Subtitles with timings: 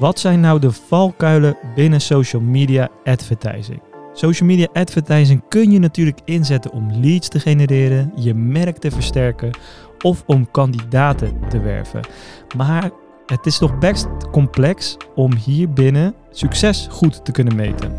[0.00, 3.82] Wat zijn nou de valkuilen binnen social media advertising?
[4.12, 9.50] Social media advertising kun je natuurlijk inzetten om leads te genereren, je merk te versterken
[10.02, 12.00] of om kandidaten te werven.
[12.56, 12.90] Maar
[13.26, 17.98] het is toch best complex om hier binnen succes goed te kunnen meten.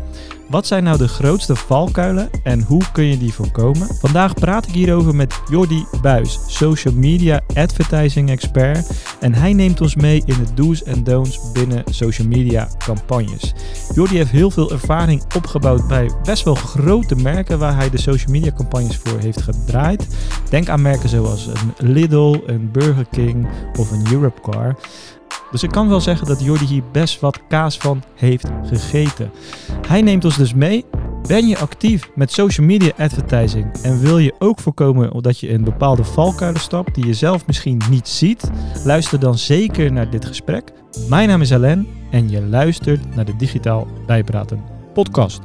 [0.52, 3.88] Wat zijn nou de grootste valkuilen en hoe kun je die voorkomen?
[4.00, 8.90] Vandaag praat ik hierover met Jordi Buis, social media advertising expert.
[9.20, 13.54] En hij neemt ons mee in de do's en don'ts binnen social media campagnes.
[13.94, 18.32] Jordi heeft heel veel ervaring opgebouwd bij best wel grote merken waar hij de social
[18.32, 20.06] media campagnes voor heeft gedraaid.
[20.50, 23.48] Denk aan merken zoals een Lidl, een Burger King
[23.78, 24.76] of een Europcar.
[25.52, 29.30] Dus ik kan wel zeggen dat Jordi hier best wat kaas van heeft gegeten.
[29.86, 30.84] Hij neemt ons dus mee.
[31.26, 35.64] Ben je actief met social media advertising en wil je ook voorkomen dat je in
[35.64, 38.50] bepaalde valkuilen stapt die je zelf misschien niet ziet?
[38.84, 40.72] Luister dan zeker naar dit gesprek.
[41.08, 45.40] Mijn naam is Alain en je luistert naar de Digitaal Bijpraten podcast.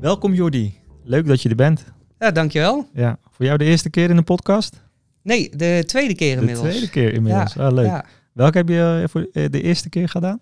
[0.00, 1.84] Welkom Jordi, leuk dat je er bent.
[2.18, 2.88] Ja, dankjewel.
[2.92, 4.87] Ja, voor jou de eerste keer in de podcast?
[5.28, 6.66] Nee, de tweede keer inmiddels.
[6.66, 7.54] De tweede keer inmiddels.
[7.54, 7.86] Ja, ah, leuk.
[7.86, 8.04] Ja.
[8.32, 10.38] Welke heb je eh, voor eh, de eerste keer gedaan?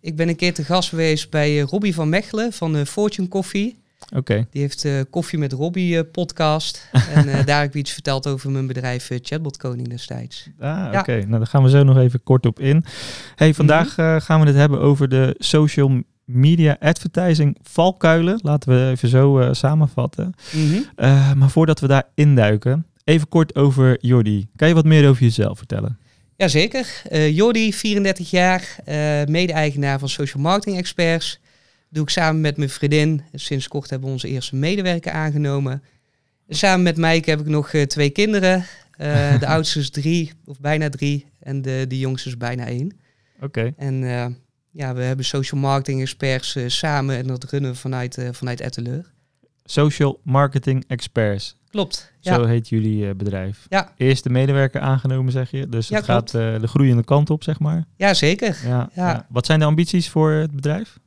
[0.00, 3.78] Ik ben een keer te gast geweest bij eh, Robbie van Mechelen van Fortune Coffee.
[4.16, 4.46] Oké.
[4.50, 6.88] Die heeft uh, Koffie met Robbie podcast.
[7.14, 10.48] en daar heb ik iets verteld over mijn bedrijf Chatbot Koning destijds.
[10.58, 11.16] Ah, oké.
[11.16, 12.84] Nou, daar gaan we zo nog even kort op in.
[13.34, 14.20] Hey, vandaag mhm.
[14.20, 18.38] gaan we het hebben over de social media advertising valkuilen.
[18.42, 20.34] Laten we even zo samenvatten.
[20.52, 20.84] Mm
[21.36, 24.48] maar voordat we daar induiken, Even kort over Jordi.
[24.56, 25.98] Kan je wat meer over jezelf vertellen?
[26.36, 27.02] Jazeker.
[27.10, 31.40] Uh, Jordi, 34 jaar, uh, mede-eigenaar van Social Marketing Experts.
[31.90, 33.22] Doe ik samen met mijn vriendin.
[33.32, 35.82] Sinds kort hebben we onze eerste medewerker aangenomen.
[36.48, 38.64] Samen met Mike heb ik nog uh, twee kinderen.
[39.40, 41.26] de oudste is drie, of bijna drie.
[41.40, 42.96] En de, de jongste is bijna één.
[43.40, 43.72] Oké.
[43.76, 44.00] En
[44.70, 49.12] ja, we hebben Social Marketing Experts samen en dat runnen we vanuit, vanuit Etteleur.
[49.64, 51.57] Social Marketing Experts.
[51.70, 52.12] Klopt.
[52.20, 53.66] Zo heet jullie uh, bedrijf.
[53.68, 53.92] Ja.
[53.96, 55.68] Eerste medewerker aangenomen, zeg je.
[55.68, 57.84] Dus het gaat uh, de groeiende kant op, zeg maar.
[57.96, 58.58] Ja, zeker.
[58.64, 59.26] Ja, ja.
[59.28, 60.98] Wat zijn de ambities voor het bedrijf?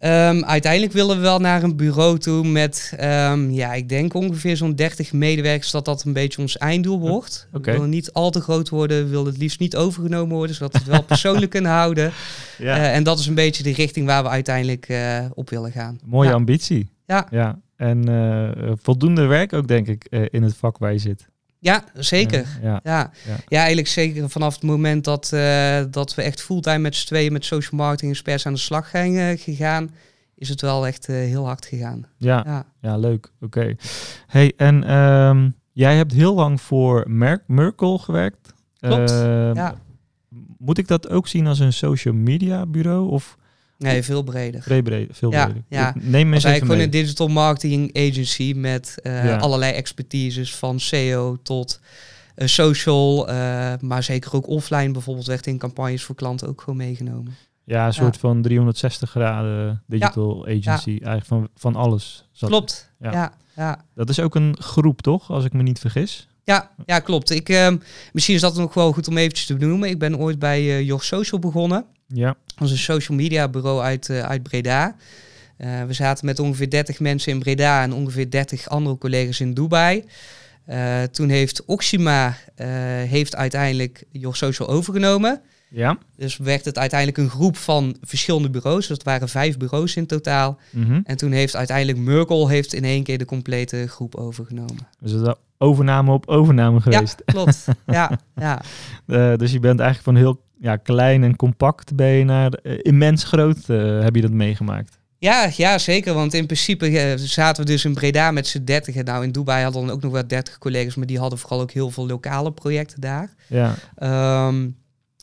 [0.00, 4.56] Um, uiteindelijk willen we wel naar een bureau toe met, um, ja, ik denk ongeveer
[4.56, 7.48] zo'n 30 medewerkers, dat dat een beetje ons einddoel wordt.
[7.48, 7.62] Okay.
[7.62, 10.72] We willen niet al te groot worden, we willen het liefst niet overgenomen worden, zodat
[10.72, 12.12] we het wel persoonlijk kunnen houden.
[12.58, 12.76] Ja.
[12.76, 15.98] Uh, en dat is een beetje de richting waar we uiteindelijk uh, op willen gaan.
[16.04, 16.88] Mooie ambitie.
[17.06, 17.26] Ja.
[17.30, 17.58] ja.
[17.76, 21.28] En uh, voldoende werk ook, denk ik, uh, in het vak waar je zit.
[21.58, 22.46] Ja, zeker.
[22.62, 22.80] Ja.
[22.82, 23.10] Ja.
[23.48, 23.58] ja.
[23.58, 25.28] eigenlijk zeker vanaf het moment dat,
[25.90, 29.38] dat we echt fulltime met z'n tweeën met social marketing experts aan de slag zijn
[29.38, 29.90] gegaan,
[30.34, 32.06] is het wel echt heel hard gegaan.
[32.16, 32.96] Ja, ja.
[32.96, 33.32] leuk.
[33.40, 33.74] Oké.
[34.26, 38.54] Hey, en um, jij hebt heel lang voor Mer Merkel gewerkt.
[38.78, 39.74] Klopt, ja.
[40.58, 43.10] Moet ik dat ook zien als een social media bureau?
[43.10, 43.36] Of
[43.78, 44.62] Nee, veel breder.
[44.62, 45.62] Veel breder, veel ja, breder.
[45.68, 51.80] Ja, Neem gewoon een digital marketing agency met uh, allerlei expertises van SEO tot
[52.36, 56.76] uh, social, uh, maar zeker ook offline bijvoorbeeld werd in campagnes voor klanten ook gewoon
[56.76, 57.34] meegenomen.
[57.64, 62.28] Ja, een soort van 360 graden digital agency, eigenlijk van, van alles.
[62.32, 63.32] Zat klopt, ja.
[63.56, 63.84] ja.
[63.94, 65.30] Dat is ook een groep, toch?
[65.30, 66.28] Als ik me niet vergis.
[66.46, 67.30] Ja, ja klopt.
[67.30, 67.76] Ik, ehm,
[68.12, 69.88] misschien is dat nog wel goed om eventjes te benoemen.
[69.88, 71.84] Ik ben ooit bij uh, Your Social begonnen.
[72.06, 72.36] Ja.
[72.56, 74.96] Dat is een social media bureau uit, uh, uit Breda.
[75.58, 79.54] Uh, we zaten met ongeveer 30 mensen in Breda en ongeveer 30 andere collega's in
[79.54, 80.04] Dubai.
[81.10, 82.36] Toen heeft Oxima
[83.06, 85.42] heeft uiteindelijk Your Social overgenomen.
[85.68, 85.98] Ja.
[86.16, 88.86] Dus werd het uiteindelijk een groep van verschillende bureaus.
[88.86, 90.58] Dus dat waren vijf bureaus in totaal.
[90.70, 91.00] Mm -hmm.
[91.04, 94.88] En toen heeft uiteindelijk Merkel heeft in één keer de complete groep overgenomen.
[95.00, 97.22] Dus dat overname op overname geweest.
[97.24, 97.66] Ja, klopt.
[97.86, 98.18] ja,
[99.06, 99.36] ja.
[99.36, 103.24] dus je bent eigenlijk van heel ja, klein en compact ben je naar uh, immens
[103.24, 104.98] groot uh, heb je dat meegemaakt?
[105.18, 106.14] Ja, ja, zeker.
[106.14, 109.04] Want in principe zaten we dus in Breda met z'n dertig.
[109.04, 111.70] Nou, in Dubai hadden we ook nog wel dertig collega's, maar die hadden vooral ook
[111.70, 113.34] heel veel lokale projecten daar.
[113.48, 113.74] Ja.
[114.48, 114.76] Um,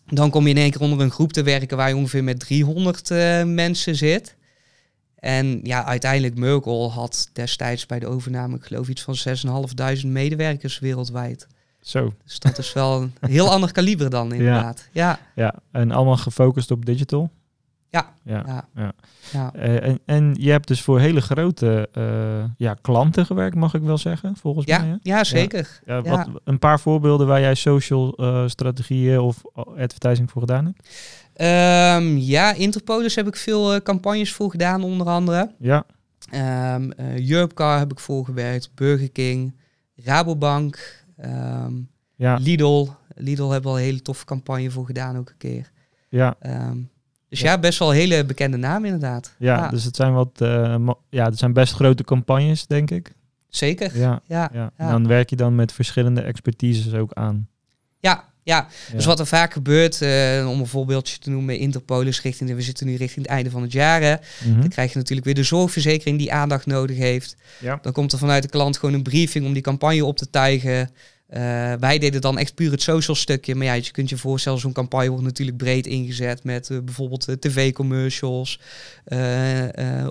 [0.06, 2.40] dan kom je in één keer onder een groep te werken waar je ongeveer met
[2.40, 3.10] 300
[3.46, 4.36] mensen zit.
[5.24, 9.16] En ja, uiteindelijk Merkel had destijds bij de overname, ik geloof, iets van
[10.02, 11.48] 6.500 medewerkers wereldwijd.
[11.82, 12.14] Zo.
[12.24, 14.88] Dus dat is wel een heel ander kaliber dan inderdaad.
[14.92, 15.20] Ja.
[15.36, 15.56] ja.
[15.72, 17.32] en allemaal gefocust op digital?
[17.90, 18.14] Ja.
[18.24, 18.44] Ja.
[18.46, 18.68] ja.
[18.76, 18.94] ja.
[19.32, 19.52] ja.
[19.56, 23.82] Uh, en, en je hebt dus voor hele grote uh, ja, klanten gewerkt, mag ik
[23.82, 24.88] wel zeggen, volgens mij.
[24.88, 24.96] Hè?
[25.02, 25.80] Ja, zeker.
[25.86, 26.02] Ja.
[26.02, 30.90] Wat, een paar voorbeelden waar jij social uh, strategieën of advertising voor gedaan hebt?
[31.38, 35.52] Um, ja, Interpolis heb ik veel campagnes voor gedaan, onder andere.
[35.60, 35.86] Ja.
[36.76, 36.92] Um,
[37.30, 39.56] Europcar heb ik voor gewerkt, Burger King,
[39.96, 42.36] Rabobank, Um, ja.
[42.42, 45.72] Lidl, Lidl hebben al een hele toffe campagne voor gedaan ook een keer.
[46.10, 46.78] Ja, Ehm,
[47.30, 47.52] dus Ja.
[47.52, 47.60] ja.
[47.60, 49.36] best wel een hele bekende naam inderdaad.
[49.38, 50.76] ja, dus het zijn wat, eh,
[51.10, 53.14] ja, het zijn best grote campagnes, denk ik.
[53.48, 53.98] Zeker.
[53.98, 54.72] Ja, Ja, ja.
[54.78, 54.90] ja.
[54.92, 57.48] Dan werk je dan met verschillende expertises ook aan.
[58.00, 58.68] ja, ja.
[58.90, 58.96] Ja.
[58.96, 62.56] Dus wat er vaak gebeurt, eh, om een voorbeeldje te noemen, Interpol is richting, de-
[62.56, 64.02] we zitten nu richting het einde van het jaar.
[64.02, 64.16] Hè.
[64.48, 64.60] Mhm.
[64.60, 67.36] Dan krijg je natuurlijk weer de zorgverzekering die aandacht nodig heeft.
[67.60, 67.80] Ja.
[67.82, 70.90] Dan komt er vanuit de klant gewoon een briefing om die campagne op te tuigen.
[71.28, 71.42] Eh,
[71.80, 73.56] wij deden dan echt puur het social stukje.
[73.56, 77.28] Maar ja, je kunt je voorstellen, zo'n campagne wordt natuurlijk breed ingezet met eh, bijvoorbeeld
[77.40, 78.60] tv-commercials.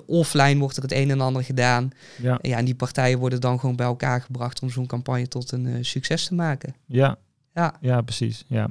[0.05, 1.89] Offline wordt er het een en ander gedaan.
[2.21, 5.51] Ja, Ja, en die partijen worden dan gewoon bij elkaar gebracht om zo'n campagne tot
[5.51, 6.75] een succes te maken.
[6.85, 7.17] ja,
[7.53, 7.75] Ja.
[7.81, 8.43] ja, precies.
[8.47, 8.69] Ja.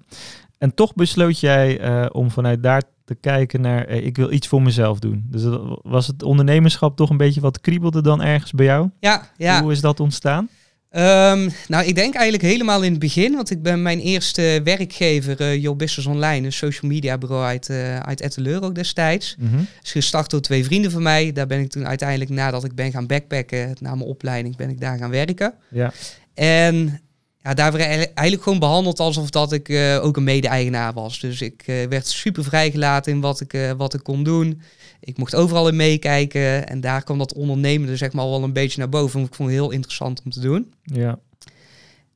[0.59, 4.49] En toch besloot jij eh, om vanuit daar te kijken naar, eh, ik wil iets
[4.49, 5.25] voor mezelf doen.
[5.31, 8.91] Dus dat- was het ondernemerschap toch een beetje wat kriebelde dan ergens bij jou?
[9.01, 9.63] Ja, ja.
[9.63, 10.49] Hoe is dat ontstaan?
[10.91, 15.41] Ehm, nou, ik denk eigenlijk helemaal in het begin, want ik ben mijn eerste werkgever,
[15.41, 19.37] eh Your Business Online, een social media bureau uit, eh uit Etteleur ook destijds.
[19.39, 19.59] Mhm.
[19.83, 21.33] is gestart door twee vrienden van mij.
[21.33, 24.81] Daar ben ik toen uiteindelijk, nadat ik ben gaan backpacken, na mijn opleiding, ben ik
[24.81, 25.55] daar gaan werken.
[25.71, 25.93] Ja,
[26.35, 27.01] En
[27.43, 27.85] ja, daar werd
[28.15, 31.21] eigenlijk- gewoon behandeld alsof dat ik eh, ook een mede-eigenaar was.
[31.21, 34.63] Dus ik eh, werd super vrijgelaten in wat ik, eh, wat ik kon doen.
[35.01, 36.69] Ik mocht overal in meekijken.
[36.69, 39.21] En daar kwam dat ondernemende zeg maar wel een beetje naar boven.
[39.21, 40.73] Ik vond het heel interessant om te doen.
[40.83, 41.19] ja,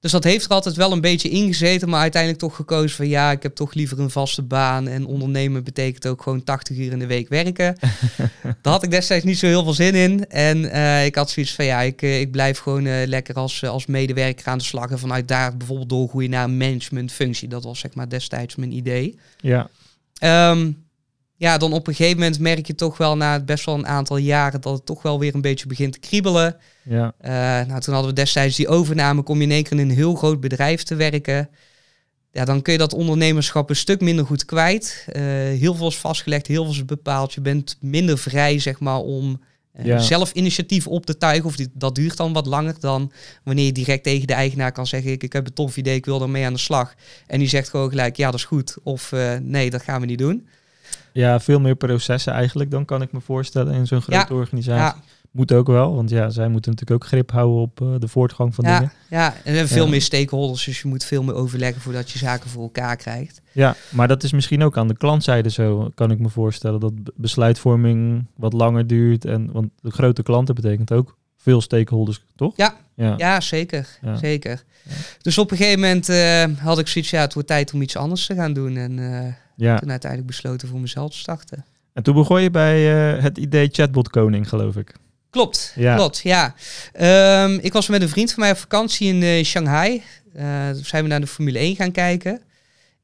[0.07, 3.31] Dus dat heeft er altijd wel een beetje ingezeten, maar uiteindelijk toch gekozen van ja,
[3.31, 4.89] ik heb toch liever een vaste baan.
[4.89, 7.77] En ondernemen betekent ook gewoon 80 uur in de week werken.
[8.63, 10.29] Daar had ik destijds niet zo heel veel zin in.
[10.29, 13.65] En eh, ik had zoiets van ja, ik, eh, ik blijf gewoon eh, lekker als,
[13.65, 14.91] als medewerker aan de slag.
[14.91, 17.49] En vanuit daar bijvoorbeeld doorgroeien naar een managementfunctie.
[17.49, 19.19] Dat was zeg maar destijds mijn idee.
[19.41, 19.71] ja,
[20.19, 20.73] Ehm,
[21.37, 24.17] ja, dan op een gegeven moment merk je toch wel na best wel een aantal
[24.17, 26.57] jaren dat het toch wel weer een beetje begint te kriebelen.
[26.83, 27.31] ja, Eh,
[27.69, 30.15] nou, toen hadden we destijds die overname, kom je in één keer in een heel
[30.15, 31.49] groot bedrijf te werken.
[32.33, 35.05] Ja, dan kun je dat ondernemerschap een stuk minder goed kwijt.
[35.13, 35.23] Eh,
[35.59, 37.33] heel veel is vastgelegd, heel veel is bepaald.
[37.33, 39.41] Je bent minder vrij, zeg maar, om
[39.73, 39.99] eh, Ja.
[39.99, 41.45] zelf initiatief op te tuigen.
[41.45, 43.13] Of die, dat duurt dan wat langer dan
[43.45, 45.11] wanneer je direct tegen de eigenaar kan zeggen...
[45.13, 46.95] Ik, ik heb een tof idee, ik wil ermee aan de slag.
[47.27, 48.77] En die zegt gewoon gelijk, ja, dat is goed.
[48.83, 49.13] Of
[49.43, 50.47] nee, dat gaan we niet doen.
[51.17, 55.01] Ja, veel meer processen eigenlijk, dan kan ik me voorstellen in zo'n grote Ja, organisatie.
[55.01, 58.09] Ja, Moet ook wel, want ja, zij moeten natuurlijk ook grip houden op eh, de
[58.09, 58.93] voortgang van dingen.
[59.11, 62.51] ja, en zijn veel meer stakeholders, dus je moet veel meer overleggen voordat je zaken
[62.51, 63.41] voor elkaar krijgt.
[63.53, 66.81] Ja, maar dat is misschien ook aan de klantzijde zo, kan ik me voorstellen.
[66.81, 69.25] Dat besluitvorming wat langer duurt.
[69.25, 72.53] En, want de grote klanten betekent ook veel stakeholders, toch?
[72.57, 72.75] Ja.
[72.95, 73.89] Ja, Ja, zeker.
[74.03, 74.17] Ja.
[74.17, 74.65] zeker.
[74.83, 74.93] Ja.
[75.23, 77.97] Dus op een gegeven moment eh, had ik zoiets, ja, het wordt tijd om iets
[77.97, 78.77] anders te gaan doen.
[78.77, 79.79] En eh, ja.
[79.79, 81.65] toen uiteindelijk besloten voor mezelf te starten.
[81.93, 84.95] En toen begon je bij eh, het idee chatbot koning, geloof ik.
[85.31, 85.95] Klopt, Ja.
[85.95, 86.55] klopt, ja.
[86.93, 90.03] Ehm, ik was met een vriend van mij op vakantie in eh, Shanghai.
[90.73, 92.41] Toen zijn we naar de Formule 1 gaan kijken.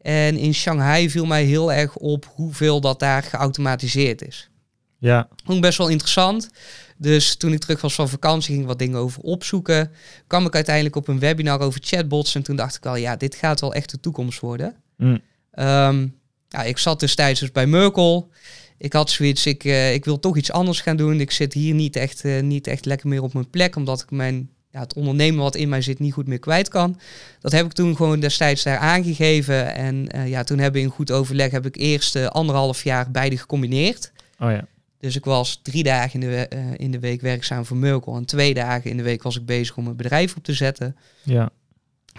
[0.00, 4.50] En in Shanghai viel mij heel erg op hoeveel dat daar geautomatiseerd is.
[4.98, 6.50] Ja, Vond ik best wel interessant.
[6.96, 9.90] Dus toen ik terug was van vakantie, ging ik wat dingen over opzoeken.
[10.26, 12.34] Kwam ik uiteindelijk op een webinar over chatbots.
[12.34, 14.74] En toen dacht ik al, ja, dit gaat wel echt de toekomst worden.
[14.96, 15.20] Mm.
[15.50, 16.06] Ehm,
[16.52, 18.30] ja, ik zat destijds dus bij Merkel.
[18.78, 21.20] Ik had zoiets, ik, eh, ik wil toch iets anders gaan doen.
[21.20, 24.10] Ik zit hier niet echt, eh, niet echt lekker meer op mijn plek, omdat ik
[24.10, 27.00] mijn, ja, het ondernemen wat in mij zit niet goed meer kwijt kan.
[27.40, 29.74] Dat heb ik toen gewoon destijds daar aangegeven.
[29.74, 33.38] En eh, ja, toen hebben we in goed overleg, heb ik eerst anderhalf jaar beide
[33.38, 34.12] gecombineerd.
[34.38, 34.66] oh ja.
[34.98, 38.16] Dus ik was drie dagen in de, in de week werkzaam voor Merkel.
[38.16, 40.96] En twee dagen in de week was ik bezig om een bedrijf op te zetten.
[41.22, 41.50] Ja,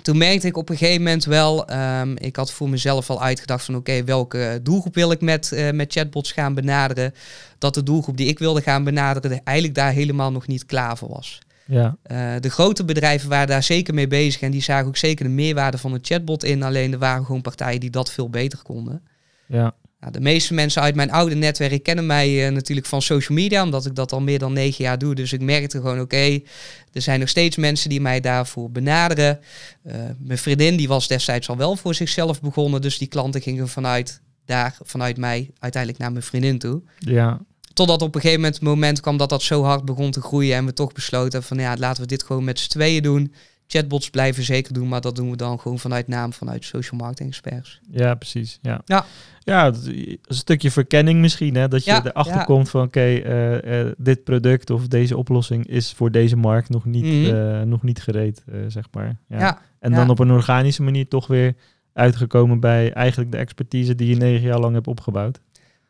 [0.01, 3.65] Toen merkte ik op een gegeven moment wel, ehm, ik had voor mezelf al uitgedacht
[3.65, 7.13] van oké, welke doelgroep wil ik met, eh, met chatbots gaan benaderen.
[7.57, 11.09] Dat de doelgroep die ik wilde gaan benaderen eigenlijk daar helemaal nog niet klaar voor
[11.09, 11.39] was.
[11.65, 15.25] ja, Eh, de grote bedrijven waren daar zeker mee bezig en die zagen ook zeker
[15.25, 16.63] de meerwaarde van een chatbot in.
[16.63, 19.01] Alleen er waren gewoon partijen die dat veel beter konden.
[19.45, 23.37] ja, Nou, de meeste mensen uit mijn oude netwerk kennen mij eh, natuurlijk van social
[23.37, 25.15] media, omdat ik dat al meer dan negen jaar doe.
[25.15, 26.39] Dus ik merkte gewoon, oké,
[26.93, 29.39] er zijn nog steeds mensen die mij daarvoor benaderen.
[29.83, 33.69] Eh, mijn vriendin die was destijds al wel voor zichzelf begonnen, dus die klanten gingen
[33.69, 36.81] vanuit daar, vanuit mij, uiteindelijk naar mijn vriendin toe.
[36.99, 37.39] ja,
[37.73, 40.55] Totdat op een gegeven moment het moment kwam dat dat zo hard begon te groeien
[40.55, 43.33] en we toch besloten van ja, laten we dit gewoon met z'n tweeën doen.
[43.79, 47.29] Chatbots blijven zeker doen, maar dat doen we dan gewoon vanuit naam, vanuit social marketing
[47.29, 47.79] experts.
[47.91, 48.59] ja, precies.
[48.61, 49.05] Ja, Ja.
[49.39, 49.87] ja dat is
[50.21, 51.67] een stukje verkenning misschien, hè?
[51.67, 52.43] dat je Ja, erachter ja.
[52.43, 56.85] komt van oké, eh, eh, dit product of deze oplossing is voor deze markt nog
[56.85, 57.35] niet, Mhm.
[57.35, 59.17] eh, nog niet gereed, zeg maar.
[59.27, 59.39] Ja.
[59.39, 59.61] ja.
[59.79, 61.55] En dan op een organische manier toch weer
[61.93, 65.39] uitgekomen bij eigenlijk de expertise die je negen jaar lang hebt opgebouwd.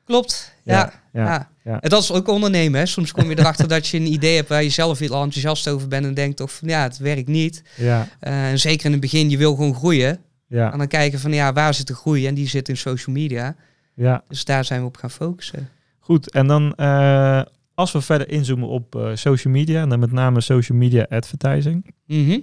[0.05, 0.93] Klopt, ja.
[1.13, 1.79] ja, ja.
[1.81, 2.79] En dat is ook ondernemen.
[2.79, 2.85] Hè.
[2.85, 5.87] Soms kom je erachter dat je een idee hebt waar je zelf heel enthousiast over
[5.87, 7.63] bent en denkt toch van ja, het werkt niet.
[7.75, 10.19] Ja, Eh, en zeker in het begin, je wil gewoon groeien.
[10.47, 12.27] Ja, En dan kijken van ja, waar zit de groei?
[12.27, 13.55] En die zit in social media.
[13.95, 14.23] ja.
[14.27, 15.69] Dus daar zijn we op gaan focussen.
[15.99, 17.41] Goed, en dan eh,
[17.75, 21.93] als we verder inzoomen op eh, social media, en dan met name social media advertising.
[22.07, 22.39] Mhm.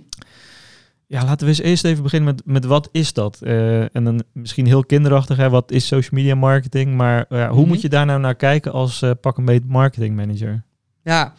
[1.10, 3.38] Ja, laten we eens eerst even beginnen met, met wat is dat?
[3.42, 5.50] Eh, en dan misschien heel kinderachtig, hè?
[5.50, 6.94] wat is social media marketing?
[6.96, 7.68] Maar eh, hoe Mhm.
[7.68, 10.62] moet je daar nou naar kijken als eh, pak een beet marketing manager?
[11.02, 11.34] Ja,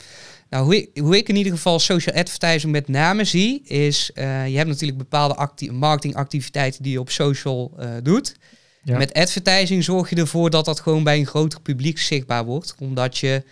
[0.49, 4.47] nou hoe ik, hoe ik in ieder geval social advertising met name zie, is eh,
[4.47, 8.35] je hebt natuurlijk bepaalde acti- marketingactiviteiten die je op social doet.
[8.83, 8.97] Ja.
[8.97, 12.75] Met advertising zorg je ervoor dat dat gewoon bij een groter publiek zichtbaar wordt.
[12.79, 13.43] Omdat je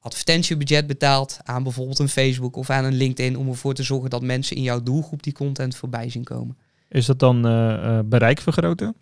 [0.00, 4.22] advertentiebudget betaalt aan bijvoorbeeld een Facebook of aan een LinkedIn om ervoor te zorgen dat
[4.22, 6.56] mensen in jouw doelgroep die content voorbij zien komen.
[6.88, 8.94] Is dat dan eh, eh, bereik vergroten?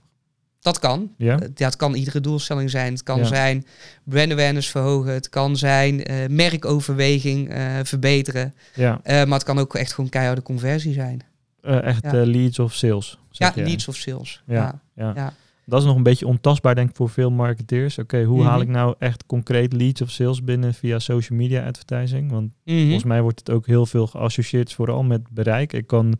[0.61, 1.12] Dat kan.
[1.17, 1.38] Ja.
[1.38, 2.93] Eh, ja, het kan iedere doelstelling zijn.
[2.93, 3.25] Het kan Ja.
[3.25, 3.67] zijn
[4.05, 5.12] brand awareness verhogen.
[5.12, 8.55] Het kan zijn eh, merkoverweging eh, verbeteren.
[8.75, 11.21] Ja, Eh, maar het kan ook echt gewoon keiharde conversie zijn.
[11.62, 12.12] Eh, echt Ja.
[12.12, 13.19] eh, leads of sales.
[13.31, 13.65] ja, jij.
[13.65, 14.43] leads of sales.
[14.47, 14.81] Ja.
[14.95, 15.33] Ja.
[15.68, 17.99] Dat is nog een beetje ontastbaar, denk ik, voor veel marketeers.
[17.99, 18.46] Oké, hoe Mhm.
[18.46, 22.30] haal ik nou echt concreet leads of sales binnen via social media advertising?
[22.30, 22.80] Want Mhm.
[22.82, 25.73] volgens mij wordt het ook heel veel geassocieerd, vooral met bereik.
[25.73, 26.14] Ik kan,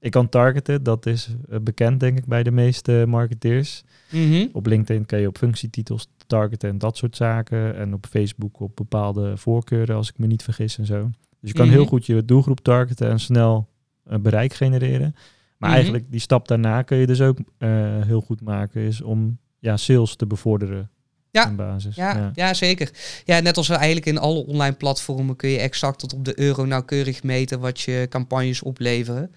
[0.00, 3.82] ik kan targeten, dat is eh, bekend, denk ik, bij de meeste marketeers.
[4.10, 4.46] Mhm.
[4.52, 7.76] Op LinkedIn kan je op functietitels targeten en dat soort zaken.
[7.76, 11.10] En op Facebook op bepaalde voorkeuren, als ik me niet vergis en zo.
[11.40, 11.74] Dus je kan Mhm.
[11.74, 13.68] heel goed je doelgroep targeten en snel
[14.04, 15.14] eh, bereik genereren.
[15.56, 15.78] Maar Mhm.
[15.78, 17.68] eigenlijk die stap daarna kun je dus ook eh,
[18.02, 20.88] heel goed maken, is om ja, sales te bevorderen.
[21.30, 21.50] Ja.
[21.54, 21.96] Basis.
[21.96, 22.54] Ja, ja.
[22.54, 22.90] zeker.
[23.24, 26.64] Ja, net als eigenlijk in alle online platformen kun je exact tot op de euro
[26.64, 29.30] nauwkeurig meten wat je campagnes opleveren.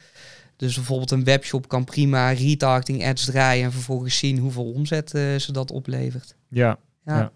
[0.55, 5.35] Dus bijvoorbeeld een webshop kan prima retargeting ads draaien en vervolgens zien hoeveel omzet eh,
[5.35, 6.35] ze dat oplevert.
[6.49, 6.77] ja.
[7.05, 7.17] Ja.
[7.19, 7.31] Ja.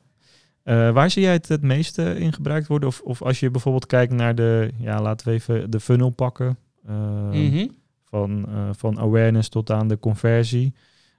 [0.64, 2.90] Eh, waar zie jij het het meeste in gebruikt worden?
[2.90, 6.58] Of, of als je bijvoorbeeld kijkt naar de, ja, laten we even de funnel pakken.
[6.88, 6.96] Eh,
[7.30, 7.68] Mhm.
[8.12, 10.74] Van, eh, van awareness tot aan de conversie.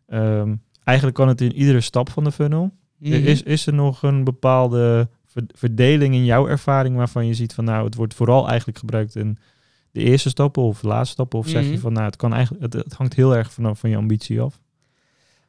[0.06, 2.70] Ehm, eigenlijk kan het in iedere stap van de funnel.
[2.98, 3.12] Mhm.
[3.12, 7.64] Is, is er nog een bepaalde ver- verdeling in jouw ervaring waarvan je ziet van
[7.64, 9.38] nou, het wordt vooral eigenlijk gebruikt in
[9.90, 11.38] de eerste stappen of de laatste stappen?
[11.38, 11.80] Of zeg je Mhm.
[11.80, 14.60] van nou, het kan eigenlijk, het, het hangt heel erg vanaf van je ambitie af.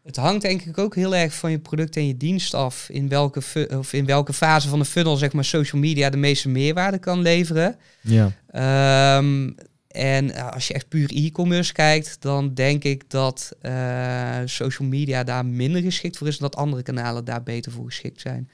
[0.03, 2.89] Het hangt denk ik ook heel erg van je product en je dienst af.
[2.89, 6.49] In welke, of in welke fase van de funnel zeg maar, social media de meeste
[6.49, 7.75] meerwaarde kan leveren.
[8.01, 8.31] Ja.
[8.47, 9.51] Ehm,
[9.93, 15.23] en eh, als je echt puur e-commerce kijkt, dan denk ik dat eh, social media
[15.23, 16.35] daar minder geschikt voor is.
[16.35, 18.49] En dat andere kanalen daar beter voor geschikt zijn.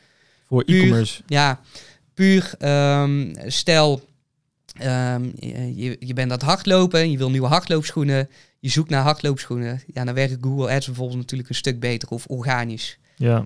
[0.48, 1.22] Voor e-commerce.
[1.28, 1.60] Ja,
[2.14, 4.02] puur ehm, stel,
[4.80, 5.24] ehm,
[5.76, 8.30] je, je- bent aan het hardlopen, je wil nieuwe hardloopschoenen.
[8.60, 9.82] Je zoekt naar hardloopschoenen.
[9.94, 12.98] Ja, dan werkt Google Ads bijvoorbeeld natuurlijk een stuk beter of organisch.
[13.16, 13.46] Ja.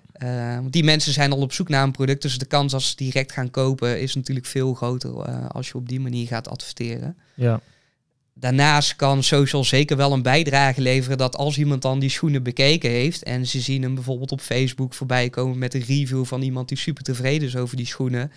[0.59, 2.95] Want die mensen zijn al op zoek naar een product, dus de kans als ze
[2.95, 5.11] direct gaan kopen is natuurlijk veel groter
[5.47, 7.17] als je op die manier gaat adverteren.
[7.33, 7.61] Ja.
[8.35, 12.89] Daarnaast kan social zeker wel een bijdrage leveren dat als iemand dan die schoenen bekeken
[12.89, 16.67] heeft en ze zien hem bijvoorbeeld op Facebook voorbij komen met een review van iemand
[16.69, 18.31] die super tevreden is over die schoenen,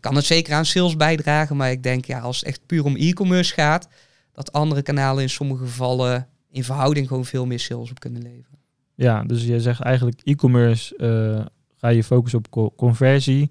[0.00, 1.56] kan het zeker aan sales bijdragen.
[1.56, 3.88] Maar ik denk ja, als het echt puur om e-commerce gaat,
[4.32, 8.58] dat andere kanalen in sommige gevallen in verhouding gewoon veel meer sales op kunnen leveren.
[8.94, 13.50] Ja, dus je zegt eigenlijk e-commerce eh, ga je focussen op co- conversie.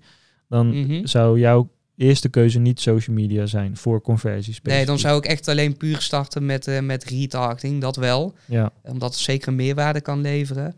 [0.50, 1.06] Dan Mhm.
[1.06, 4.56] zou jouw eerste keuze niet social media zijn voor conversie.
[4.64, 8.36] Nee, dan zou ik echt alleen puur starten met, eh, met retargeting, dat wel.
[8.46, 10.76] Ja, Omdat het zeker meerwaarde kan leveren.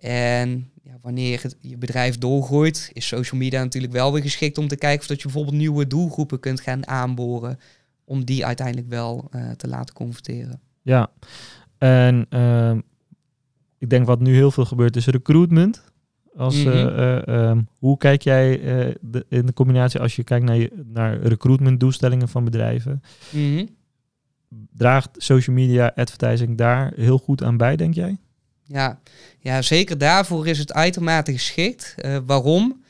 [0.00, 4.68] En ja, wanneer het, je bedrijf doorgroeit, is social media natuurlijk wel weer geschikt om
[4.68, 7.58] te kijken of dat je bijvoorbeeld nieuwe doelgroepen kunt gaan aanboren.
[8.04, 10.60] Om die uiteindelijk wel eh, te laten converteren.
[10.82, 11.10] ja.
[11.78, 12.80] En ehm,
[13.78, 15.82] ik denk wat nu heel veel gebeurt is recruitment.
[16.36, 16.68] Als, Mhm.
[16.68, 20.56] eh, eh, ehm, hoe kijk jij eh, de, in de combinatie als je kijkt naar,
[20.56, 23.02] je, naar recruitment doelstellingen van bedrijven?
[24.76, 28.16] Draagt social media advertising daar heel goed aan bij, denk jij?
[28.64, 29.00] Ja,
[29.38, 31.94] ja, zeker daarvoor is het uitermate geschikt.
[32.26, 32.82] Waarom?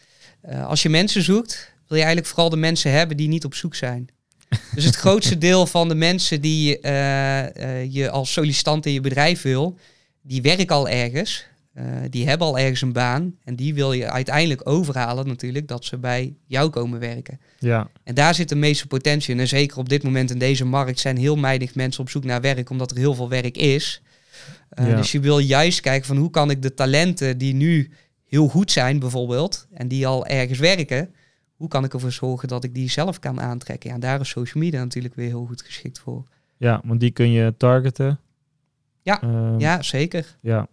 [0.65, 3.75] Als je mensen zoekt, wil je eigenlijk vooral de mensen hebben die niet op zoek
[3.75, 4.09] zijn.
[4.75, 6.79] Dus het grootste deel van de mensen die
[7.91, 9.79] je als sollicitant in je bedrijf wil,
[10.23, 11.47] die werken al ergens.
[11.73, 13.35] Eh, die hebben al ergens een baan.
[13.45, 17.41] En die wil je uiteindelijk overhalen natuurlijk dat ze bij jou komen werken.
[17.59, 19.41] Ja, En daar zit de meeste potentie in.
[19.41, 22.41] En zeker op dit moment in deze markt zijn heel weinig mensen op zoek naar
[22.41, 24.03] werk, omdat er heel veel werk is.
[24.79, 24.97] Uh, Ja.
[24.97, 27.91] Dus je wil juist kijken van hoe kan ik de talenten die nu
[28.27, 31.15] heel goed zijn bijvoorbeeld, en die al ergens werken,
[31.55, 33.89] hoe kan ik ervoor zorgen dat ik die zelf kan aantrekken?
[33.89, 36.25] Ja, en daar is social media natuurlijk weer heel goed geschikt voor.
[36.57, 38.21] ja, want die kun je targeten.
[39.03, 40.37] Ja, Ehm, Ja, zeker.
[40.41, 40.69] ja.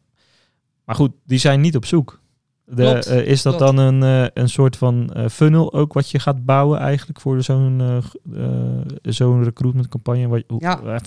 [0.89, 2.19] Maar goed, die zijn niet op zoek.
[2.65, 3.75] De, eh, is dat klopt.
[3.75, 7.43] dan een, eh, een soort van eh, funnel ook wat je gaat bouwen eigenlijk voor
[7.43, 8.03] zo'n
[9.01, 10.27] zo'n recruitmentcampagne?
[10.27, 11.01] Wat, hoe, Ja.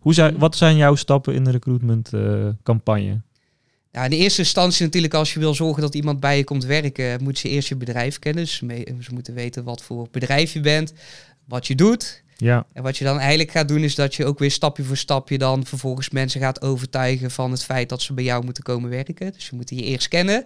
[0.00, 2.56] hoe zijn, wat zijn jouw stappen in de recruitmentcampagne?
[2.62, 3.20] campagne?
[3.92, 6.64] Ja, in de eerste instantie natuurlijk als je wil zorgen dat iemand bij je komt
[6.64, 8.44] werken, moet je eerst je bedrijf kennen.
[8.44, 8.56] Dus
[9.00, 10.92] ze moeten weten wat voor bedrijf je bent,
[11.44, 12.22] wat je doet.
[12.42, 14.96] Ja, En wat je dan eigenlijk gaat doen is dat je ook weer stapje voor
[14.96, 18.90] stapje dan vervolgens mensen gaat overtuigen van het feit dat ze bij jou moeten komen
[18.90, 19.32] werken.
[19.32, 20.44] Dus je moet die eerst kennen.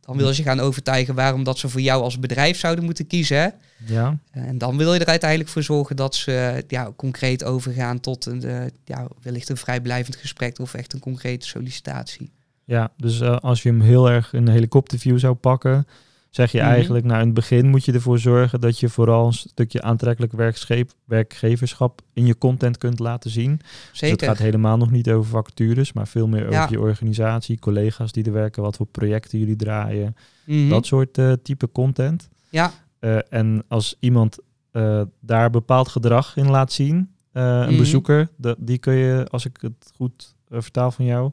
[0.00, 3.06] Dan wil je ze gaan overtuigen waarom dat ze voor jou als bedrijf zouden moeten
[3.06, 3.54] kiezen.
[3.86, 8.26] ja, En dan wil je er uiteindelijk voor zorgen dat ze ja, concreet overgaan tot
[8.26, 12.30] een, eh, ja, wellicht een vrijblijvend gesprek of echt een concrete sollicitatie.
[12.64, 12.90] ja.
[12.96, 15.86] Dus eh, als je hem heel erg in een helikopterview zou pakken,
[16.30, 16.66] zeg je Mhm.
[16.68, 20.32] eigenlijk, nou in het begin moet je ervoor zorgen dat je vooral een stukje aantrekkelijk
[20.32, 23.56] werkscheep, werkgeverschap in je content kunt laten zien.
[23.56, 24.26] Dus het Zeker.
[24.26, 26.58] gaat helemaal nog niet over vacatures, maar veel meer Ja.
[26.62, 30.68] over je organisatie, collega's die er werken, wat voor projecten jullie draaien, Mhm.
[30.68, 32.28] dat soort eh, type content.
[32.50, 32.70] Ja,
[33.00, 34.38] Eh, en als iemand
[34.72, 37.76] eh, daar bepaald gedrag in laat zien, een Mhm.
[37.76, 41.30] bezoeker, die kun je, als ik het goed vertaal van jou,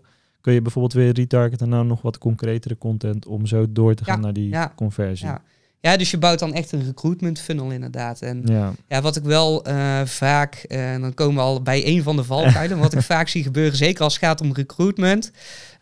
[0.47, 4.15] kun je bijvoorbeeld weer retargeten naar nog wat concretere content om zo door te gaan
[4.15, 5.27] Ja, naar die ja, conversie.
[5.27, 5.41] ja.
[5.79, 8.21] ja, dus je bouwt dan echt een recruitment funnel inderdaad.
[8.21, 11.87] En Ja, Ja, wat ik wel eh, vaak, eh, en dan komen we al bij
[11.87, 15.31] een van de valkuilen, wat ik vaak zie gebeuren, zeker als het gaat om recruitment.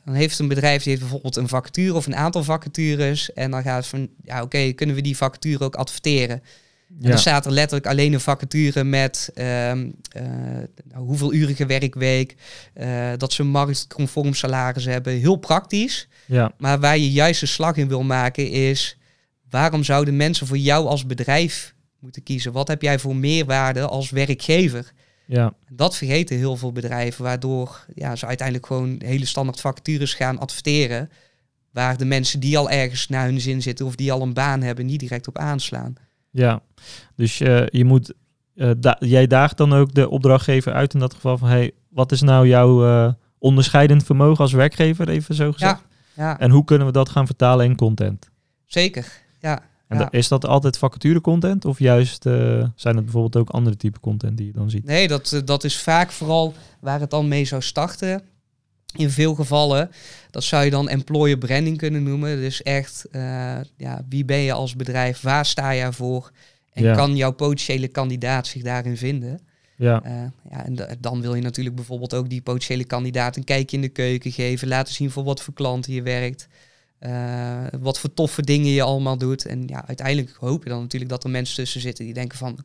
[0.05, 3.33] Dan heeft een bedrijf die heeft bijvoorbeeld een vacature of een aantal vacatures.
[3.33, 6.41] En dan gaat het van, ja oké, kunnen we die vacature ook adverteren?
[7.01, 10.23] En dan staat er letterlijk alleen een vacature met ehm, eh,
[10.93, 12.35] hoeveel urige werkweek,
[12.73, 15.13] eh, dat ze een marktconform salaris hebben.
[15.13, 16.07] Heel praktisch.
[16.25, 18.97] ja, Maar waar je juist de slag in wil maken is,
[19.49, 22.51] waarom zouden mensen voor jou als bedrijf moeten kiezen?
[22.51, 24.91] Wat heb jij voor meerwaarde als werkgever?
[25.25, 30.39] ja, Dat vergeten heel veel bedrijven, waardoor ja, ze uiteindelijk gewoon hele standaard vacatures gaan
[30.39, 31.09] adverteren,
[31.71, 34.61] waar de mensen die al ergens naar hun zin zitten of die al een baan
[34.61, 35.95] hebben, niet direct op aanslaan.
[36.35, 36.61] Ja.
[37.15, 38.13] Dus eh, je moet,
[38.55, 42.11] eh, da- jij daagt dan ook de opdrachtgever uit in dat geval van, hey, wat
[42.11, 45.83] is nou jouw eh, onderscheidend vermogen als werkgever, even zo gezegd?
[46.15, 48.29] Ja, ja En hoe kunnen we dat gaan vertalen in content?
[48.65, 49.11] zeker.
[49.39, 50.07] Ja, En Ja.
[50.11, 52.23] is dat altijd vacature content of juist
[52.75, 54.85] zijn het bijvoorbeeld ook andere type content die je dan ziet?
[54.85, 58.21] Nee, dat, dat is vaak vooral waar het dan mee zou starten.
[58.97, 59.89] In veel gevallen,
[60.31, 62.37] dat zou je dan employer branding kunnen noemen.
[62.37, 63.21] Dus echt, eh,
[63.77, 65.21] ja, wie ben je als bedrijf?
[65.21, 66.31] Waar sta je voor?
[66.73, 66.95] En Ja.
[66.95, 69.39] kan jouw potentiële kandidaat zich daarin vinden?
[69.77, 70.11] Ja, Eh,
[70.51, 73.81] ja, en da- dan wil je natuurlijk bijvoorbeeld ook die potentiële kandidaat een kijkje in
[73.81, 74.67] de keuken geven.
[74.67, 76.47] Laten zien voor wat voor klanten je werkt.
[76.99, 79.45] eh, wat voor toffe dingen je allemaal doet.
[79.45, 82.57] En ja, uiteindelijk hoop je dan natuurlijk dat er mensen tussen zitten die denken van...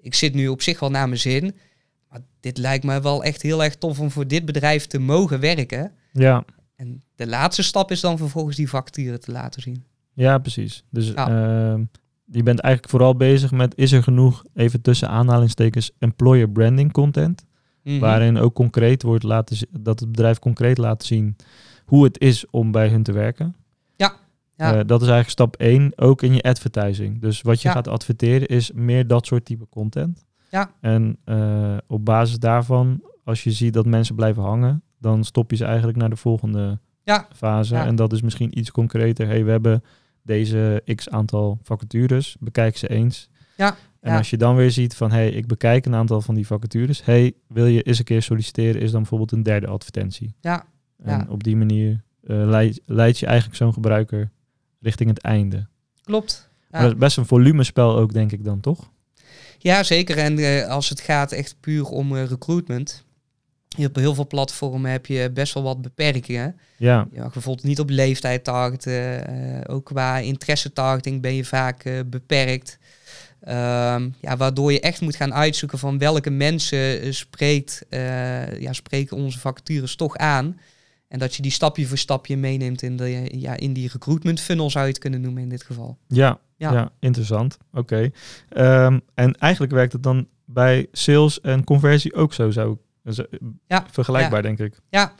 [0.00, 1.54] Ik zit nu op zich wel naar mijn zin.
[2.12, 5.40] Maar dit lijkt me wel echt heel erg tof om voor dit bedrijf te mogen
[5.40, 5.92] werken.
[6.12, 6.44] ja,
[6.76, 9.84] En de laatste stap is dan vervolgens die vacature te laten zien.
[10.12, 10.84] ja, precies.
[10.90, 11.28] Dus Ja.
[11.28, 11.84] ehm,
[12.24, 17.44] je bent eigenlijk vooral bezig met, is er genoeg, even tussen aanhalingstekens, employer branding content?
[17.82, 17.98] Mhm.
[17.98, 21.36] Waarin ook concreet wordt laten dat het bedrijf concreet laat zien
[21.84, 23.54] hoe het is om bij hun te werken.
[23.96, 24.14] Ja,
[24.56, 24.66] ja.
[24.78, 27.20] Eh, dat is eigenlijk stap 1, ook in je advertising.
[27.20, 27.74] Dus wat je Ja.
[27.74, 30.24] gaat adverteren is meer dat soort type content.
[30.52, 30.70] Ja.
[30.80, 35.56] En eh, op basis daarvan, als je ziet dat mensen blijven hangen, dan stop je
[35.56, 37.26] ze eigenlijk naar de volgende Ja.
[37.34, 37.74] fase.
[37.74, 37.86] Ja.
[37.86, 39.26] En dat is misschien iets concreter.
[39.26, 39.82] hey, we hebben
[40.22, 43.28] deze x aantal vacatures, bekijk ze eens.
[43.56, 44.16] Ja, En ja.
[44.18, 47.04] als je dan weer ziet van, hey, ik bekijk een aantal van die vacatures.
[47.04, 50.34] hey, wil je eens een keer solliciteren, is dan bijvoorbeeld een derde advertentie.
[50.40, 50.64] Ja,
[50.98, 51.26] En Ja.
[51.28, 54.30] op die manier eh, leid, leid je eigenlijk zo'n gebruiker
[54.80, 55.66] richting het einde.
[56.04, 56.50] klopt.
[56.60, 56.66] Ja.
[56.70, 58.90] Maar dat is best een volumespel ook, denk ik dan, toch?
[59.62, 60.18] Ja, zeker.
[60.18, 63.04] En eh, als het gaat echt puur om eh, recruitment.
[63.78, 66.56] Op heel veel platformen heb je best wel wat beperkingen.
[66.76, 69.26] Ja, Je mag bijvoorbeeld niet op leeftijd targeten.
[69.26, 72.78] eh, ook qua interesse targeting ben je vaak beperkt.
[73.40, 77.86] Ehm, ja, waardoor je echt moet gaan uitzoeken van welke mensen spreekt,
[78.58, 80.58] ja, spreken onze vacatures toch aan.
[81.12, 84.70] En dat je die stapje voor stapje meeneemt in, de, ja, in die recruitment funnel
[84.70, 85.98] zou je het kunnen noemen in dit geval.
[86.08, 86.72] ja, ja.
[86.72, 86.92] Ja.
[87.00, 87.58] interessant.
[87.72, 88.10] Oké.
[88.48, 92.78] Ehm, en eigenlijk werkt het dan bij sales en conversie ook zo, zo,
[93.10, 93.26] zo-
[93.66, 94.74] Ja, vergelijkbaar, denk ik.
[94.90, 95.12] Ja.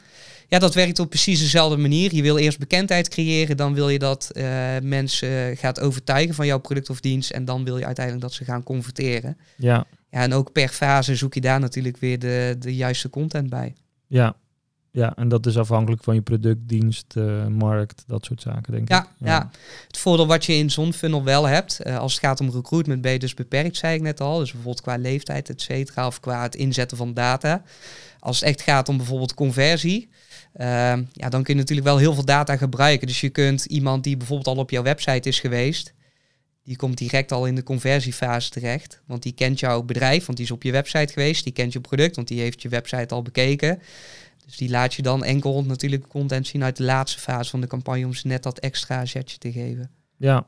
[0.48, 2.14] ja, dat werkt op precies dezelfde manier.
[2.14, 4.44] Je wil eerst bekendheid creëren, dan wil je dat eh,
[4.83, 8.44] mensen gaat overtuigen van jouw product of dienst en dan wil je uiteindelijk dat ze
[8.44, 9.37] gaan converteren.
[9.57, 13.48] Ja, Ja, en ook per fase zoek je daar natuurlijk weer de, de juiste content
[13.50, 13.74] bij.
[14.07, 14.37] ja.
[14.94, 18.88] Ja, en dat is afhankelijk van je product, dienst, eh, markt, dat soort zaken, denk
[18.88, 19.26] Ja, ik.
[19.26, 19.50] ja.
[19.87, 23.00] het voordeel wat je in zo'n funnel wel hebt, eh, als het gaat om recruitment
[23.00, 24.38] ben je dus beperkt, zei ik net al.
[24.38, 27.62] Dus bijvoorbeeld qua leeftijd, et cetera, of qua het inzetten van data.
[28.18, 30.09] Als het echt gaat om bijvoorbeeld conversie,
[30.52, 33.07] Ehm, ja, dan kun je natuurlijk wel heel veel data gebruiken.
[33.07, 35.92] Dus je kunt iemand die bijvoorbeeld al op jouw website is geweest,
[36.64, 39.00] die komt direct al in de conversiefase terecht.
[39.07, 41.44] Want die kent jouw bedrijf, want die is op je website geweest.
[41.44, 43.83] Die kent je product, want die heeft je website al bekeken.
[44.44, 47.66] Dus die laat je dan enkel natuurlijk content zien uit de laatste fase van de
[47.66, 49.90] campagne om ze net dat extra zetje te geven.
[50.16, 50.46] Ja,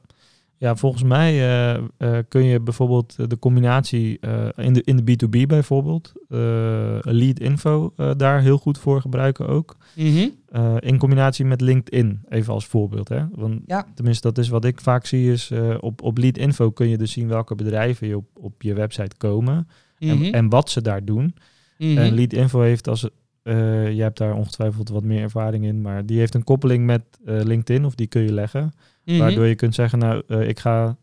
[0.57, 5.26] ja, volgens mij uh, uh, kun je bijvoorbeeld de combinatie uh, in, de, in de
[5.26, 6.12] B2B bijvoorbeeld,
[7.00, 9.76] lead info daar heel goed voor gebruiken ook.
[9.94, 10.78] Mm -hmm.
[10.78, 13.09] in combinatie met LinkedIn, even als voorbeeld.
[13.09, 13.22] Hè?
[13.35, 13.87] Want ja.
[13.94, 17.12] tenminste, dat is wat ik vaak zie, is op, op lead info kun je dus
[17.12, 20.24] zien welke bedrijven je op, op je website komen mm -hmm.
[20.24, 21.22] en, en wat ze daar doen.
[21.22, 21.98] Mm -hmm.
[21.98, 23.09] En lead info heeft als
[23.44, 27.02] uh, je hebt daar ongetwijfeld wat meer ervaring in, maar die heeft een koppeling met
[27.24, 28.72] uh, LinkedIn, of die kun je leggen.
[29.04, 29.18] Mhm.
[29.18, 30.96] Waardoor je kunt zeggen, nou, uh, ik ga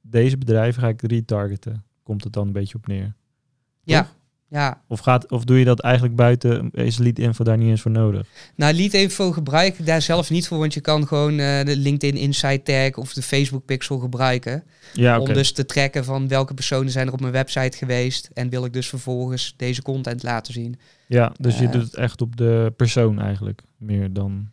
[0.00, 1.84] deze bedrijven ga ik retargeten.
[2.02, 3.14] Komt het dan een beetje op neer?
[3.82, 4.16] Ja, Toch?
[4.48, 4.82] Ja.
[4.88, 7.90] Of, gaat, of doe je dat eigenlijk buiten, is lead info daar niet eens voor
[7.90, 8.26] nodig?
[8.56, 12.20] Nou, lead info gebruik ik daar zelf niet voor, want je kan gewoon de LinkedIn
[12.20, 14.64] Insight tag of de Facebook pixel gebruiken.
[14.92, 18.48] Ja, Om dus te trekken van welke personen zijn er op mijn website geweest en
[18.48, 20.78] wil ik dus vervolgens deze content laten zien.
[21.06, 21.72] Ja, dus je Eh.
[21.72, 24.48] doet het echt op de persoon eigenlijk, meer dan...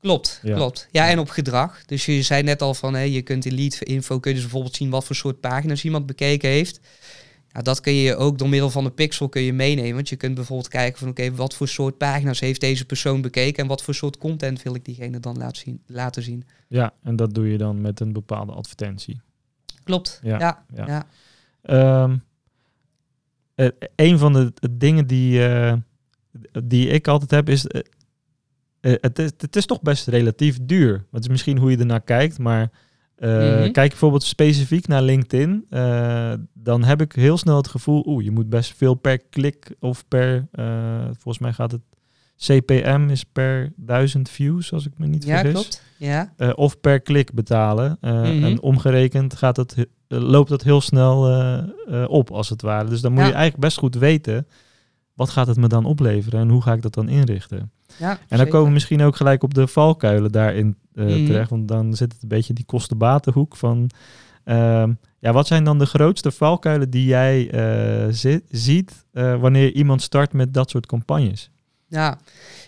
[0.00, 0.54] Klopt, Ja.
[0.54, 0.88] klopt.
[0.90, 1.84] Ja, en op gedrag.
[1.86, 4.44] Dus je zei net al van, hé, je kunt in lead info kun je dus
[4.46, 6.80] bijvoorbeeld zien wat voor soort pagina's iemand bekeken heeft.
[7.62, 9.94] Dat kun je ook door middel van een pixel kun je meenemen.
[9.94, 13.62] Want je kunt bijvoorbeeld kijken van, oké, wat voor soort pagina's heeft deze persoon bekeken
[13.62, 15.82] en wat voor soort content wil ik diegene dan laten zien.
[15.86, 16.44] Laten zien.
[16.68, 19.20] Ja, en dat doe je dan met een bepaalde advertentie.
[19.84, 20.20] Klopt.
[20.22, 20.86] Ja, Ja, ja.
[20.86, 21.06] ja.
[21.62, 22.16] Ehm,
[23.54, 25.74] eh, een van de, de dingen die, eh,
[26.64, 27.66] die ik altijd heb is...
[27.66, 27.82] eh,
[28.80, 31.04] het, is het is toch best relatief duur.
[31.10, 32.70] Dat is misschien hoe je ernaar kijkt, maar...
[33.16, 33.70] eh, Mhm.
[33.72, 38.30] Kijk bijvoorbeeld specifiek naar LinkedIn, eh, dan heb ik heel snel het gevoel, oeh, je
[38.30, 40.64] moet best veel per klik of per, eh,
[41.04, 41.80] volgens mij gaat het,
[42.36, 45.52] CPM is per duizend views, als ik me niet Ja, vergis.
[45.52, 45.82] klopt.
[45.98, 47.98] Ja, Eh, of per klik betalen.
[48.00, 48.44] Mhm.
[48.44, 49.74] En omgerekend gaat
[50.08, 51.18] loopt dat heel snel
[52.08, 52.88] op, als het ware.
[52.88, 53.26] Dus dan moet Ja.
[53.26, 54.46] je eigenlijk best goed weten,
[55.14, 57.70] wat gaat het me dan opleveren en hoe ga ik dat dan inrichten?
[57.98, 58.10] ja.
[58.10, 58.52] En dan zeker.
[58.52, 61.26] komen we misschien ook gelijk op de valkuilen daarin eh, Mhm.
[61.26, 61.50] terecht.
[61.50, 63.90] Want dan zit het een beetje die kostenbatenhoek van...
[64.44, 69.72] ehm, ja, wat zijn dan de grootste valkuilen die jij eh, zi- ziet eh, wanneer
[69.72, 71.50] iemand start met dat soort campagnes?
[71.88, 72.18] Ja,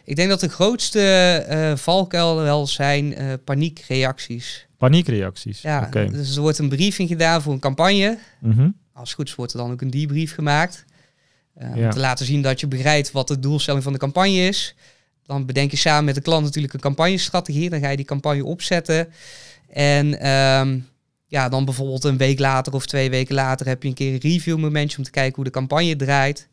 [0.05, 1.01] ik denk dat de grootste
[1.49, 3.15] eh valkuil wel zijn
[3.45, 4.67] paniekreacties.
[4.77, 5.61] Paniekreacties.
[5.63, 6.09] Ja, Oké.
[6.11, 8.19] dus er wordt een briefing gedaan voor een campagne.
[8.41, 8.71] Mhm.
[8.93, 10.85] Als het goed is, wordt er dan ook een debrief gemaakt.
[11.61, 11.85] Ja.
[11.85, 14.75] Om te laten zien dat je begrijpt wat de doelstelling van de campagne is.
[15.29, 17.71] Dan bedenk je samen met de klant natuurlijk een campagnestrategie.
[17.71, 19.09] Dan ga je die campagne opzetten.
[19.69, 20.79] En ehm,
[21.27, 24.31] ja, dan bijvoorbeeld een week later of twee weken later heb je een keer een
[24.31, 26.49] review momentje om te kijken hoe de campagne draait.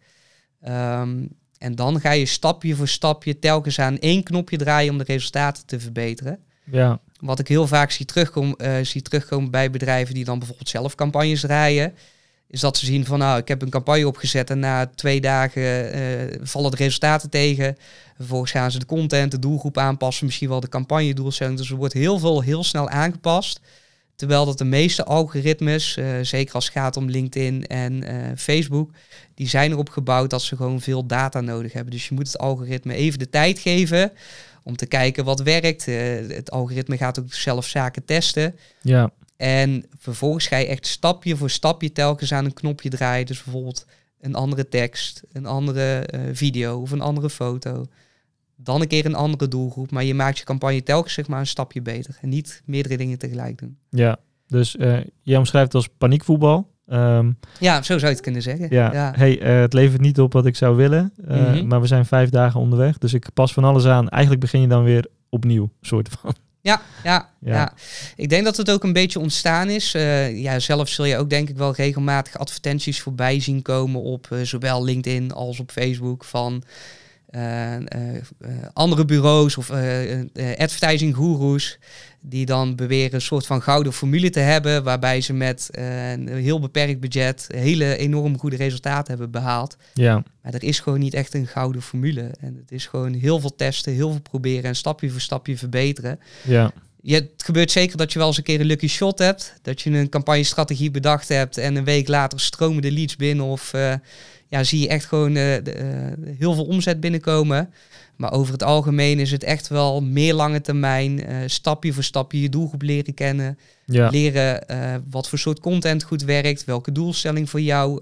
[0.62, 1.26] Ehm,
[1.58, 5.66] en dan ga je stapje voor stapje telkens aan één knopje draaien om de resultaten
[5.66, 6.40] te verbeteren.
[6.72, 10.70] Ja, Wat ik heel vaak zie, terugkom, eh, zie terugkomen bij bedrijven die dan bijvoorbeeld
[10.70, 11.94] zelf campagnes draaien.
[12.48, 15.94] Is dat ze zien van nou, ik heb een campagne opgezet en na twee dagen
[15.94, 17.78] eh, vallen de resultaten tegen.
[18.16, 21.58] Vervolgens gaan ze de content, de doelgroep aanpassen, misschien wel de campagne doelstelling.
[21.58, 23.60] Dus er wordt heel veel heel snel aangepast.
[24.16, 28.92] Terwijl dat de meeste algoritmes, eh, zeker als het gaat om LinkedIn en eh, Facebook,
[29.34, 31.92] die zijn erop gebouwd dat ze gewoon veel data nodig hebben.
[31.92, 34.12] Dus je moet het algoritme even de tijd geven
[34.64, 35.86] om te kijken wat werkt.
[35.86, 38.56] Het algoritme gaat ook zelf zaken testen.
[38.82, 43.26] ja, En vervolgens ga je echt stapje voor stapje telkens aan een knopje draaien.
[43.26, 43.86] Dus bijvoorbeeld
[44.20, 47.86] een andere tekst, een andere eh, video of een andere foto.
[48.56, 49.92] Dan een keer een andere doelgroep.
[49.92, 52.18] Maar je maakt je campagne telkens zeg maar een stapje beter.
[52.22, 53.78] En niet meerdere dingen tegelijk doen.
[53.90, 54.18] ja.
[54.48, 56.70] Dus eh jij omschrijft het als paniekvoetbal.
[56.88, 58.68] Ehm, Ja, zo zou je het kunnen zeggen.
[58.70, 61.68] ja, Hey, eh, het levert niet op wat ik zou willen, Mhm.
[61.68, 64.10] maar we zijn vijf dagen onderweg, dus ik pas van alles aan.
[64.10, 66.34] Eigenlijk begin je dan weer opnieuw, soort van.
[66.66, 67.54] Ja, ja, Ja.
[67.54, 67.74] ja.
[68.16, 69.94] Ik denk dat het ook een beetje ontstaan is.
[69.94, 74.28] Eh, ja, zelf zul je ook denk ik wel regelmatig advertenties voorbij zien komen op
[74.32, 76.64] eh, zowel LinkedIn als op Facebook van
[78.74, 81.80] andere bureaus of eh, eh, advertising gurus
[82.22, 86.28] die dan beweren een soort van gouden formule te hebben waarbij ze met eh, een
[86.28, 89.78] heel beperkt budget hele enorm goede resultaten hebben behaald.
[89.94, 92.32] Ja, Maar er is gewoon niet echt een gouden formule.
[92.40, 96.20] En het is gewoon heel veel testen, heel veel proberen en stapje voor stapje verbeteren.
[96.44, 96.72] ja,
[97.08, 99.54] Je, het gebeurt zeker dat je wel eens een keer een lucky shot hebt.
[99.62, 103.46] Dat je een campagnestrategie bedacht hebt en een week later stromen de leads binnen.
[103.46, 103.94] Of eh,
[104.48, 107.74] ja, zie je echt gewoon eh, de, eh, heel veel omzet binnenkomen.
[108.16, 111.24] Maar over het algemeen is het echt wel meer lange termijn.
[111.50, 113.58] stapje voor stapje je doelgroep leren kennen.
[113.86, 114.64] ja, Leren
[115.10, 116.66] wat voor soort content goed werkt.
[116.66, 118.02] Welke doelstelling voor jouw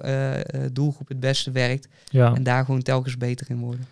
[0.72, 1.88] doelgroep het beste werkt.
[2.10, 2.36] ja.
[2.36, 3.86] En daar gewoon telkens beter in worden.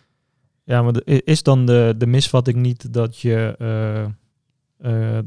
[0.63, 3.55] Ja, maar is dan de, de misvatting niet dat je
[4.81, 5.23] eh, eh,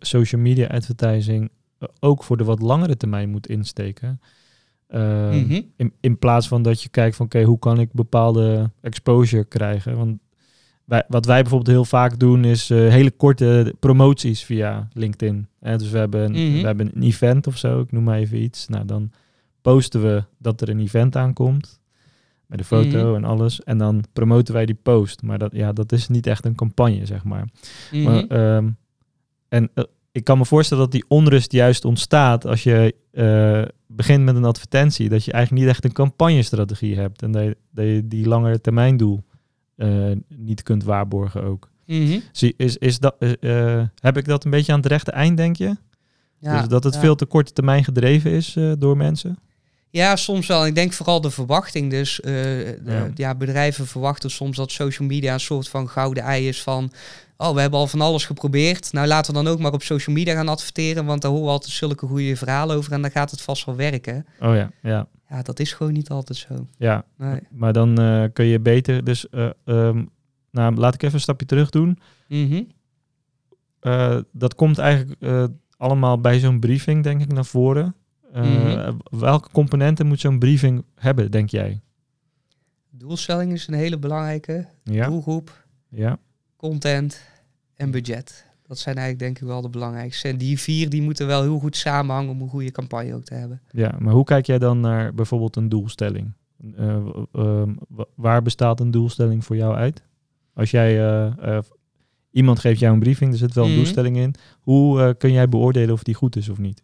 [0.00, 4.20] social media advertising eh, ook voor de wat langere termijn moet insteken?
[4.88, 5.60] Ehm, Mhm.
[5.76, 9.96] in, in plaats van dat je kijkt van oké, hoe kan ik bepaalde exposure krijgen?
[9.96, 10.18] Want
[10.84, 15.48] wij, wat wij bijvoorbeeld heel vaak doen is eh, hele korte promoties via LinkedIn.
[15.60, 16.60] Hè, dus we hebben, een, Mhm.
[16.60, 18.68] we hebben een event of zo, ik noem maar even iets.
[18.68, 19.10] Nou, dan
[19.62, 21.80] posten we dat er een event aankomt.
[22.46, 23.14] Met een foto Mhm.
[23.14, 23.62] en alles.
[23.62, 25.22] En dan promoten wij die post.
[25.22, 27.48] Maar dat, ja, dat is niet echt een campagne, zeg maar.
[28.04, 28.68] Maar, ehm,
[29.52, 34.24] en eh, ik kan me voorstellen dat die onrust juist ontstaat als je eh, begint
[34.24, 35.08] met een advertentie.
[35.08, 37.22] Dat je eigenlijk niet echt een campagnestrategie hebt.
[37.22, 39.24] En dat je, dat je die langere termijn doel
[39.76, 41.70] eh, niet kunt waarborgen ook.
[41.86, 42.18] Mhm.
[42.32, 43.14] Zie, is, is dat,
[43.94, 45.76] heb ik dat een beetje aan het rechte eind, denk je?
[46.42, 47.00] Ja, dus dat het ja.
[47.00, 49.38] veel te korte termijn gedreven is eh, door mensen?
[49.92, 50.66] Ja, soms wel.
[50.66, 51.90] Ik denk vooral de verwachting.
[51.90, 52.74] Dus eh, Ja.
[52.84, 53.10] ja.
[53.14, 56.92] ja, bedrijven verwachten soms dat social media een soort van gouden ei is van...
[57.36, 58.92] Oh, we hebben al van alles geprobeerd.
[58.92, 61.04] Nou, laten we dan ook maar op social media gaan adverteren.
[61.04, 62.92] Want daar horen we altijd zulke goede verhalen over.
[62.92, 64.26] En dan gaat het vast wel werken.
[64.40, 65.06] Oh ja, ja.
[65.28, 66.66] Ja, dat is gewoon niet altijd zo.
[66.78, 67.04] ja.
[67.16, 67.40] Nee.
[67.50, 69.04] Maar dan eh, kun je beter...
[69.04, 70.04] Dus eh, ehm,
[70.50, 71.98] nou, laat ik even een stapje terug doen.
[72.28, 72.62] Mhm.
[74.32, 75.20] Dat komt eigenlijk
[75.76, 77.94] allemaal bij zo'n briefing, denk ik, naar voren.
[78.32, 78.96] Eh, Mhm.
[79.10, 81.80] Welke componenten moet zo'n briefing hebben, denk jij?
[82.90, 84.66] Doelstelling is een hele belangrijke.
[84.82, 86.18] Ja, Doelgroep, ja,
[86.56, 87.20] content
[87.74, 88.46] en budget.
[88.66, 90.28] Dat zijn eigenlijk denk ik wel de belangrijkste.
[90.28, 93.34] En die vier die moeten wel heel goed samenhangen om een goede campagne ook te
[93.34, 93.60] hebben.
[93.70, 93.94] ja.
[93.98, 96.32] Maar hoe kijk jij dan naar bijvoorbeeld een doelstelling?
[96.76, 96.96] Eh,
[97.32, 100.02] ehm, wa- waar bestaat een doelstelling voor jou uit?
[100.54, 100.98] Als jij...
[100.98, 101.62] eh, eh,
[102.30, 103.78] iemand geeft jou een briefing, er zit wel een Mhm.
[103.78, 104.34] doelstelling in.
[104.60, 106.82] Hoe eh, kun jij beoordelen of die goed is of niet?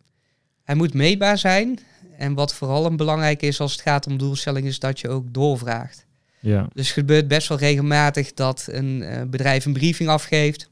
[0.69, 1.79] Hij moet meetbaar zijn.
[2.17, 5.25] En wat vooral een belangrijk is als het gaat om doelstelling, is dat je ook
[5.35, 6.07] doorvraagt.
[6.41, 10.69] Ja, Dus het gebeurt best wel regelmatig dat een eh, bedrijf een briefing afgeeft.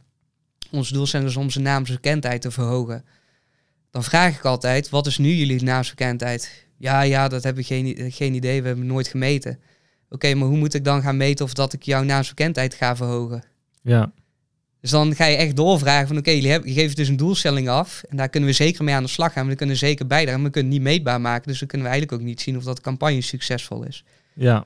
[0.70, 3.04] Onze doelstelling is om zijn naamsbekendheid te verhogen.
[3.90, 6.66] Dan vraag ik altijd, wat is nu jullie naamsbekendheid?
[6.76, 9.58] Ja, ja, dat hebben we geen, geen idee, we hebben nooit gemeten.
[10.08, 13.44] Oké, maar hoe moet ik dan gaan meten of dat ik jouw naamsbekendheid ga verhogen?
[13.82, 14.12] ja,
[14.86, 18.02] Dus dan ga je echt doorvragen van oké, je geeft dus een doelstelling af.
[18.08, 19.46] En daar kunnen we zeker mee aan de slag gaan.
[19.48, 21.48] We kunnen zeker bijdragen, maar we kunnen het niet meetbaar maken.
[21.48, 24.04] Dus dan kunnen we eigenlijk ook niet zien of dat campagne succesvol is.
[24.34, 24.64] ja.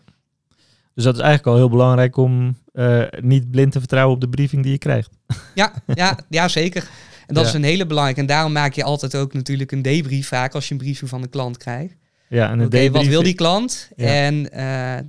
[0.94, 4.28] Dus dat is eigenlijk al heel belangrijk om eh, niet blind te vertrouwen op de
[4.28, 5.10] briefing die je krijgt.
[5.54, 6.88] Ja, ja, ja zeker.
[7.26, 7.48] En dat Ja.
[7.48, 8.20] is een hele belangrijke.
[8.20, 11.20] En daarom maak je altijd ook natuurlijk een debrief vaak als je een briefing van
[11.22, 11.94] de klant krijgt.
[12.28, 13.90] Ja, en een wat debrief- wil die klant?
[13.96, 14.06] Ja.
[14.06, 14.62] En eh,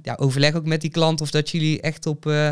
[0.03, 2.51] ja, overleg ook met die klant of dat jullie echt op, eh,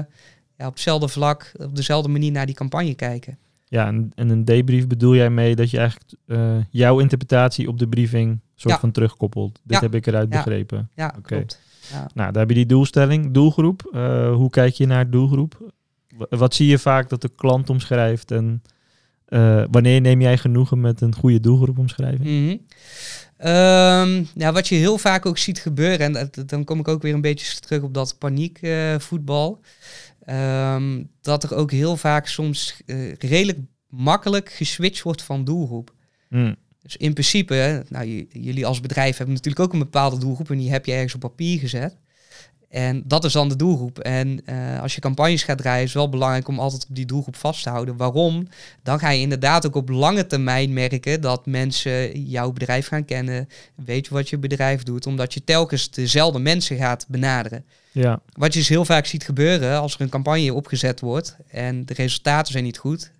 [0.59, 3.37] ja, op hetzelfde vlak, op dezelfde manier naar die campagne kijken.
[3.67, 7.79] Ja, en, en een debrief bedoel jij mee dat je eigenlijk eh, jouw interpretatie op
[7.79, 8.79] de briefing soort Ja.
[8.79, 9.59] van terugkoppelt.
[9.63, 9.79] Dit Ja.
[9.83, 10.89] heb ik eruit begrepen.
[10.95, 11.21] Ja, Oké.
[11.35, 11.59] klopt.
[11.91, 12.09] Ja.
[12.13, 13.89] Nou, daar heb je die doelstelling, doelgroep.
[13.93, 15.71] Eh, hoe kijk je naar doelgroep?
[16.17, 18.61] Wa- Wat zie je vaak dat de klant omschrijft en
[19.25, 22.23] eh, wanneer neem jij genoegen met een goede doelgroepomschrijving?
[22.45, 22.57] Mhm.
[23.37, 27.01] Ehm, ja, wat je heel vaak ook ziet gebeuren, en dat- dan kom ik ook
[27.01, 29.61] weer een beetje terug op dat paniekvoetbal.
[30.29, 35.93] Ehm, dat er ook heel vaak soms eh, redelijk makkelijk geswitcht wordt van doelgroep.
[36.27, 40.57] Hmm, Dus in principe, nou, jullie als bedrijf hebben natuurlijk ook een bepaalde doelgroep en
[40.57, 41.97] die heb je ergens op papier gezet.
[42.69, 43.99] En dat is dan de doelgroep.
[43.99, 47.05] En eh, als je campagnes gaat draaien, is het wel belangrijk om altijd op die
[47.05, 47.97] doelgroep vast te houden.
[47.97, 48.47] Waarom?
[48.83, 53.49] Dan ga je inderdaad ook op lange termijn merken dat mensen jouw bedrijf gaan kennen,
[53.75, 57.65] weten wat je bedrijf doet, omdat je telkens dezelfde mensen gaat benaderen.
[57.91, 61.85] Ja, Wat je dus heel vaak ziet gebeuren als er een campagne opgezet wordt en
[61.85, 63.11] de resultaten zijn niet goed.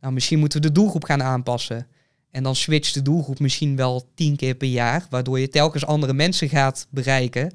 [0.00, 1.86] Nou, misschien moeten we de doelgroep gaan aanpassen.
[2.30, 6.12] En dan switcht de doelgroep misschien wel tien keer per jaar, waardoor je telkens andere
[6.12, 7.52] mensen gaat bereiken.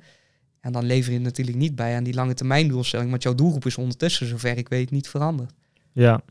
[0.65, 3.65] En dan lever je natuurlijk niet bij aan die lange termijn doelstelling, want jouw doelgroep
[3.65, 5.54] is ondertussen, zover ik weet, niet veranderd.
[5.91, 6.21] ja.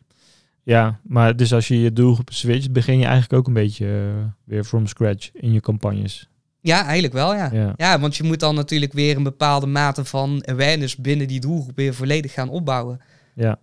[0.62, 4.24] Ja, maar dus als je je doelgroep switcht, begin je eigenlijk ook een beetje eh,
[4.44, 6.28] weer from scratch in je campagnes.
[6.60, 7.50] Ja, eigenlijk wel, ja.
[7.52, 7.72] Ja.
[7.76, 11.76] Ja, want je moet dan natuurlijk weer een bepaalde mate van awareness binnen die doelgroep
[11.76, 13.00] weer volledig gaan opbouwen.
[13.34, 13.58] Ja,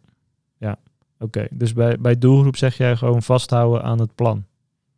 [0.58, 0.78] ja.
[1.20, 4.46] Oké, dus bij, bij doelgroep zeg jij gewoon vasthouden aan het plan.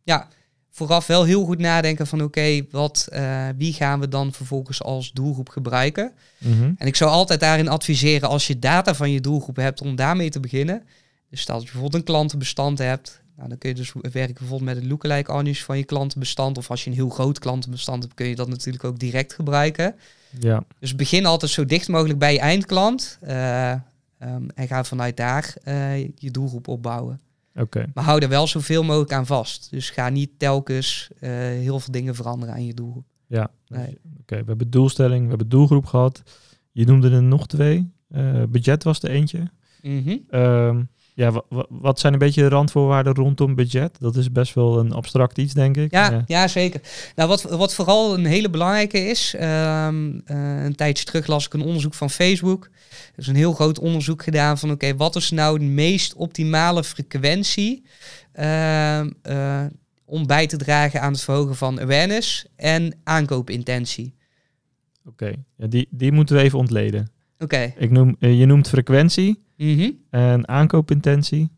[0.02, 0.28] ja,
[0.74, 5.12] vooraf wel heel goed nadenken van oké, wat, eh, wie gaan we dan vervolgens als
[5.12, 6.12] doelgroep gebruiken?
[6.38, 6.72] Mhm.
[6.76, 10.30] En ik zou altijd daarin adviseren als je data van je doelgroep hebt om daarmee
[10.30, 10.82] te beginnen.
[11.30, 13.22] Dus stel dat je bijvoorbeeld een klantenbestand hebt.
[13.36, 16.58] Nou, dan kun je dus werken bijvoorbeeld met het lookalike audience van je klantenbestand.
[16.58, 19.94] Of als je een heel groot klantenbestand hebt, kun je dat natuurlijk ook direct gebruiken.
[20.40, 23.18] Ja, Dus begin altijd zo dicht mogelijk bij je eindklant.
[23.20, 23.80] eh, ehm,
[24.54, 27.20] en ga vanuit daar eh, je doelgroep opbouwen.
[27.54, 27.86] Oké.
[27.94, 29.70] Maar hou er wel zoveel mogelijk aan vast.
[29.70, 33.04] Dus ga niet telkens eh, heel veel dingen veranderen aan je doelgroep.
[33.26, 33.98] Ja, dus- Nee.
[34.20, 34.36] oké.
[34.36, 36.22] We hebben doelstelling, we hebben doelgroep gehad.
[36.72, 37.92] Je noemde er nog twee.
[38.08, 39.50] Eh, budget was er eentje.
[40.28, 40.82] Ehm,
[41.14, 43.96] ja, wa- wa- wat zijn een beetje de randvoorwaarden rondom budget?
[44.00, 45.92] Dat is best wel een abstract iets, denk ik.
[45.92, 46.80] Ja, ja, zeker.
[47.14, 51.54] Nou, wat, wat vooral een hele belangrijke is, ehm, eh, een tijdje terug las ik
[51.54, 52.64] een onderzoek van Facebook.
[53.14, 56.84] Er is een heel groot onderzoek gedaan van, oké, wat is nou de meest optimale
[56.84, 57.82] frequentie
[58.32, 59.64] ehm, eh,
[60.04, 64.14] om bij te dragen aan het verhogen van awareness en aankoopintentie?
[65.06, 67.10] Oké, ja, die, die moeten we even ontleden.
[67.38, 67.72] Oké.
[67.76, 69.90] Ik noem, eh, je noemt frequentie Mhm.
[70.10, 71.50] en aankoopintentie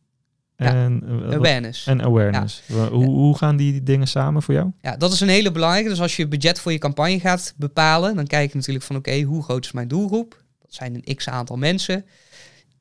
[0.56, 1.86] en, eh, Awareness.
[1.86, 2.62] en awareness.
[2.68, 4.70] Wa- Hoe, hoe gaan die dingen samen voor jou?
[4.80, 5.88] Ja, dat is een hele belangrijke.
[5.88, 9.20] Dus als je budget voor je campagne gaat bepalen, dan kijk je natuurlijk van oké,
[9.22, 10.42] hoe groot is mijn doelgroep?
[10.60, 12.04] Dat zijn een x aantal mensen.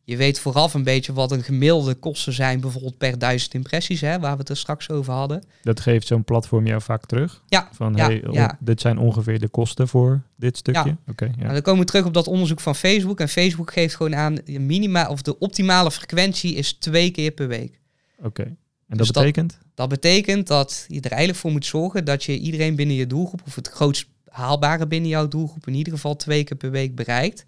[0.07, 4.19] Je weet vooraf een beetje wat een gemiddelde kosten zijn, bijvoorbeeld per duizend impressies, hè,
[4.19, 5.43] waar we het er straks over hadden.
[5.61, 7.41] Dat geeft zo'n platform jou vaak terug?
[7.47, 8.57] Ja, Van, ja, hey, oh, ja.
[8.59, 10.83] dit zijn ongeveer de kosten voor dit stukje?
[10.85, 10.97] Ja.
[11.07, 11.31] Oké, ja.
[11.37, 13.19] Nou, dan komen we terug op dat onderzoek van Facebook.
[13.19, 17.47] En Facebook geeft gewoon aan, je minima, of de optimale frequentie is twee keer per
[17.47, 17.79] week.
[18.23, 18.41] Oké.
[18.43, 19.57] En Dus dat dat- betekent?
[19.75, 23.41] Dat betekent dat je er eigenlijk voor moet zorgen dat je iedereen binnen je doelgroep,
[23.45, 27.45] of het grootst haalbare binnen jouw doelgroep, in ieder geval twee keer per week bereikt.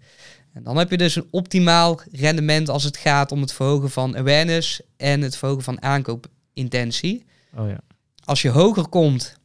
[0.58, 4.16] En dan heb je dus een optimaal rendement als het gaat om het verhogen van
[4.16, 7.24] awareness en het verhogen van aankoopintentie.
[7.56, 7.80] Oh ja.
[8.24, 9.36] Als je hoger komt,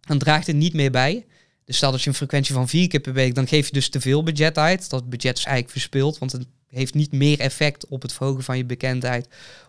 [0.00, 1.26] dan draagt het niet meer bij.
[1.64, 3.88] Dus stel dat je een frequentie van vier keer per week, dan geef je dus
[3.88, 4.90] te veel budget uit.
[4.90, 8.56] Dat budget is eigenlijk verspild, want het heeft niet meer effect op het verhogen van
[8.56, 9.28] je bekendheid.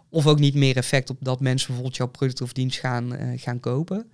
[0.10, 3.42] Of ook niet meer effect op dat mensen bijvoorbeeld jouw product of dienst gaan, eh,
[3.42, 4.12] gaan kopen.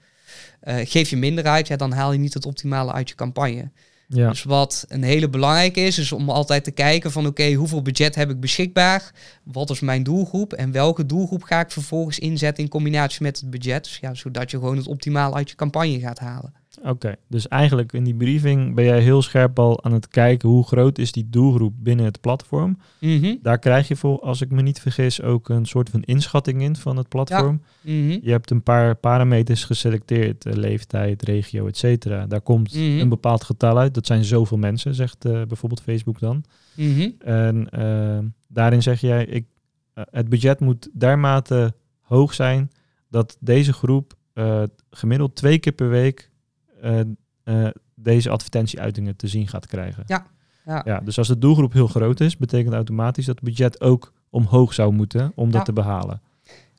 [0.59, 3.71] Eh, geef je minder uit, ja, dan haal je niet het optimale uit je campagne.
[4.07, 4.29] Ja.
[4.29, 8.15] Dus wat een hele belangrijke is, is om altijd te kijken van oké, hoeveel budget
[8.15, 9.11] heb ik beschikbaar?
[9.43, 10.53] Wat is mijn doelgroep?
[10.53, 13.83] En welke doelgroep ga ik vervolgens inzetten in combinatie met het budget?
[13.83, 16.53] Dus ja, zodat je gewoon het optimaal uit je campagne gaat halen.
[16.81, 20.63] Oké, dus eigenlijk in die briefing ben jij heel scherp al aan het kijken hoe
[20.63, 22.77] groot is die doelgroep binnen het platform.
[22.99, 26.61] Mhm, Daar krijg je voor, als ik me niet vergis, ook een soort van inschatting
[26.61, 27.61] in van het platform.
[27.81, 32.25] mhm, Je hebt een paar parameters geselecteerd, eh, leeftijd, regio, et cetera.
[32.27, 32.81] Daar komt Mhm.
[32.99, 33.93] een bepaald getal uit.
[33.93, 36.43] Dat zijn zoveel mensen, zegt eh, bijvoorbeeld Facebook dan.
[36.75, 37.09] mhm.
[37.19, 39.45] En eh, daarin zeg jij, ik,
[39.93, 42.71] het budget moet dermate hoog zijn
[43.09, 44.13] dat deze groep
[44.91, 46.31] gemiddeld twee keer per week
[47.95, 50.03] deze advertentieuitingen te zien gaat krijgen.
[50.07, 50.25] Ja,
[50.65, 50.81] ja.
[50.85, 50.99] ja.
[50.99, 54.93] Dus als de doelgroep heel groot is, betekent automatisch dat het budget ook omhoog zou
[54.93, 55.63] moeten om dat Ja.
[55.65, 56.21] te behalen.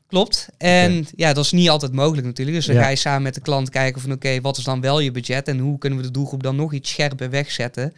[0.07, 0.49] Klopt.
[0.59, 2.57] En ja, dat is niet altijd mogelijk natuurlijk.
[2.57, 2.83] Dus dan Ja.
[2.83, 5.49] ga je samen met de klant kijken van oké, wat is dan wel je budget
[5.49, 7.93] en hoe kunnen we de doelgroep dan nog iets scherper wegzetten?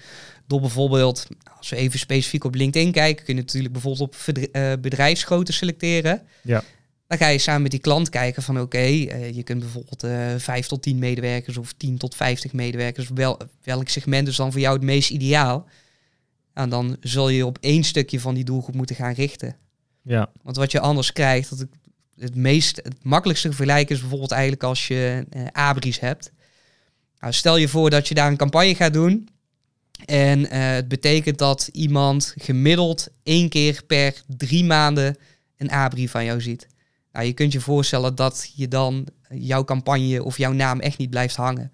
[0.46, 1.26] Door bijvoorbeeld,
[1.58, 6.22] als we even specifiek op LinkedIn kijken, kun je natuurlijk bijvoorbeeld op eh, bedrijfsgrootte selecteren.
[6.42, 6.62] Ja.
[7.06, 10.34] Dan ga je samen met die klant kijken van oké, eh, je kunt bijvoorbeeld eh
[10.36, 13.08] 5 tot 10 medewerkers of 10 tot 50 medewerkers.
[13.14, 15.66] Wel, welk segment is dan voor jou het meest ideaal?
[16.52, 19.56] En dan zul je op één stukje van die doelgroep moeten gaan richten.
[20.02, 21.66] Ja, Want wat je anders krijgt, dat
[22.18, 26.32] het, meest, het makkelijkste te vergelijken is bijvoorbeeld eigenlijk als je eh, abris hebt.
[27.18, 29.28] Nou, stel je voor dat je daar een campagne gaat doen.
[30.04, 35.16] En het betekent dat iemand gemiddeld één keer per drie maanden
[35.56, 36.66] een abri van jou ziet.
[37.16, 41.10] Nou, je kunt je voorstellen dat je dan jouw campagne of jouw naam echt niet
[41.10, 41.72] blijft hangen.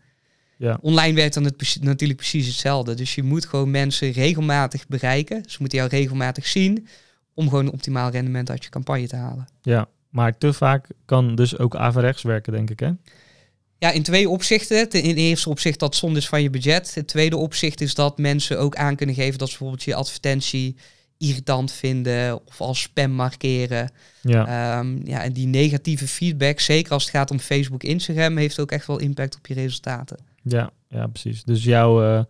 [0.57, 2.95] ja, Online werkt dan het natuurlijk precies hetzelfde.
[2.95, 5.43] Dus je moet gewoon mensen regelmatig bereiken.
[5.47, 6.87] Ze moeten jou regelmatig zien
[7.35, 9.47] om gewoon een optimaal rendement uit je campagne te halen.
[9.63, 9.89] ja.
[10.11, 12.91] Maar te vaak kan dus ook averechts werken, denk ik, hè?
[13.79, 14.89] Ja, in twee opzichten.
[14.89, 16.95] Ten- In het eerste opzicht dat zonde is van je budget.
[16.95, 20.77] Het tweede opzicht is dat mensen ook aan kunnen geven dat ze bijvoorbeeld je advertentie
[21.23, 23.91] irritant vinden of als spam markeren.
[24.23, 24.47] Ja,
[24.79, 28.71] Ehm, ja, en die negatieve feedback, zeker als het gaat om Facebook, Instagram, heeft ook
[28.71, 30.19] echt wel impact op je resultaten.
[30.43, 31.45] ja, ja, precies.
[31.45, 32.25] Dus jouw, eh,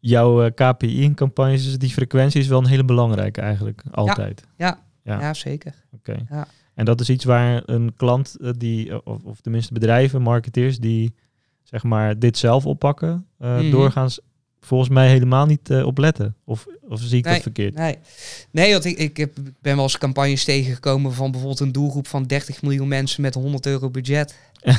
[0.00, 4.42] jouw eh, KPI in campagnes, is die frequentie is wel een hele belangrijke eigenlijk, altijd.
[4.56, 5.20] Ja, Ja.
[5.20, 5.34] ja.
[5.34, 5.74] zeker.
[5.92, 6.16] Oké.
[6.30, 6.46] Ja.
[6.74, 11.14] En dat is iets waar een klant, eh, die, of, of tenminste bedrijven, marketeers, die
[11.62, 13.70] zeg maar dit zelf oppakken, Mhm.
[13.70, 14.20] doorgaans
[14.66, 16.34] volgens mij helemaal niet eh, op letten.
[16.44, 17.74] Of, of zie ik Nee, dat verkeerd?
[17.74, 17.96] Nee,
[18.50, 22.06] nee want ik, ik, heb, ik ben wel eens campagnes tegengekomen van bijvoorbeeld een doelgroep
[22.06, 24.34] van 30 miljoen mensen met 100 euro budget.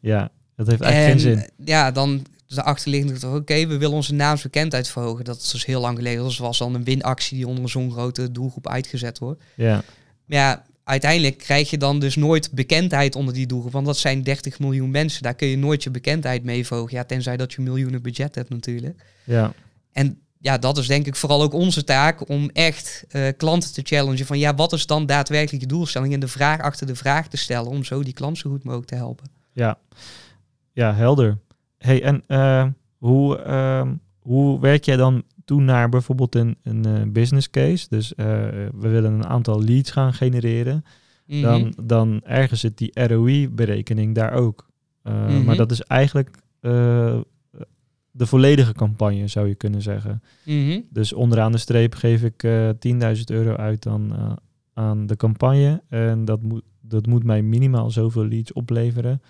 [0.00, 1.38] Ja, dat heeft eigenlijk geen zin.
[1.38, 5.24] eh, Ja, dan de achterliggende toch, oké, we willen onze naamsbekendheid verhogen.
[5.24, 6.22] Dat is dus heel lang geleden.
[6.22, 9.42] Dat was dan een winactie die onder zo'n grote doelgroep uitgezet wordt.
[9.54, 9.82] Ja,
[10.26, 13.72] Maar ja, uiteindelijk krijg je dan dus nooit bekendheid onder die doelgroep.
[13.72, 15.22] Want dat zijn 30 miljoen mensen.
[15.22, 16.96] Daar kun je nooit je bekendheid mee verhogen.
[16.96, 19.04] Ja, tenzij dat je miljoenen budget hebt natuurlijk.
[19.24, 19.52] ja,
[19.92, 23.82] En ja, dat is denk ik vooral ook onze taak om echt eh, klanten te
[23.84, 27.28] challengen van ja, wat is dan daadwerkelijk je doelstelling en de vraag achter de vraag
[27.28, 29.30] te stellen om zo die klant zo goed mogelijk te helpen.
[29.52, 29.78] ja.
[30.72, 31.38] Ja, helder.
[31.78, 32.66] Hey, en eh,
[32.98, 37.86] hoe, ehm, hoe werk jij dan toe naar bijvoorbeeld een, een eh, business case.
[37.88, 38.26] Dus eh,
[38.74, 40.84] we willen een aantal leads gaan genereren.
[41.26, 41.42] Mhm.
[41.42, 44.68] Dan, dan ergens zit die ROI-berekening daar ook.
[45.04, 45.44] Uh, Mhm.
[45.44, 47.20] Maar dat is eigenlijk uh,
[48.10, 50.22] de volledige campagne, zou je kunnen zeggen.
[50.44, 50.80] Mhm.
[50.90, 52.74] Dus onderaan de streep geef ik uh, 10.000
[53.26, 54.32] euro uit aan, uh,
[54.74, 55.82] aan de campagne.
[55.88, 59.22] En dat moet, dat moet mij minimaal zoveel leads opleveren.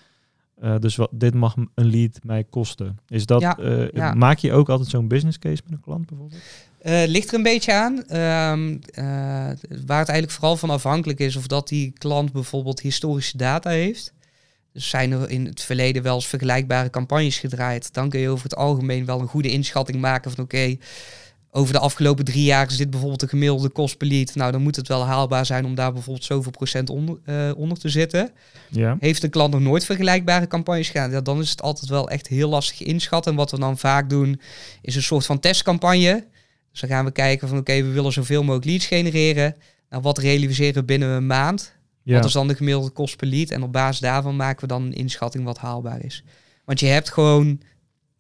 [0.63, 2.99] Uh, dus wat, dit mag een lead mij kosten.
[3.09, 4.15] Is dat, Ja, uh, ja.
[4.15, 6.41] Maak je ook altijd zo'n business case met een klant bijvoorbeeld?
[6.83, 7.93] Uh, ligt er een beetje aan.
[7.97, 9.05] Um, uh,
[9.87, 14.13] waar het eigenlijk vooral van afhankelijk is of dat die klant bijvoorbeeld historische data heeft.
[14.73, 17.93] Dus zijn er in het verleden wel eens vergelijkbare campagnes gedraaid.
[17.93, 20.79] Dan kun je over het algemeen wel een goede inschatting maken van oké, okay,
[21.57, 24.35] over de afgelopen drie jaar is dit bijvoorbeeld de gemiddelde kost per lead.
[24.35, 27.79] Nou, dan moet het wel haalbaar zijn om daar bijvoorbeeld zoveel procent onder, uh, onder
[27.79, 28.31] te zitten.
[28.71, 28.97] Ja.
[29.01, 31.11] Heeft een klant nog nooit vergelijkbare campagnes gedaan?
[31.11, 33.31] Ja, dan is het altijd wel echt heel lastig inschatten.
[33.31, 34.41] En wat we dan vaak doen,
[34.83, 36.25] is een soort van testcampagne.
[36.71, 39.57] Dus dan gaan we kijken van oké, okay, we willen zoveel mogelijk leads genereren.
[39.91, 41.73] Nou, wat realiseren we binnen een maand?
[42.03, 42.15] Ja.
[42.15, 43.51] Wat is dan de gemiddelde kost per lead?
[43.51, 46.25] En op basis daarvan maken we dan een inschatting wat haalbaar is.
[46.65, 47.61] Want je hebt gewoon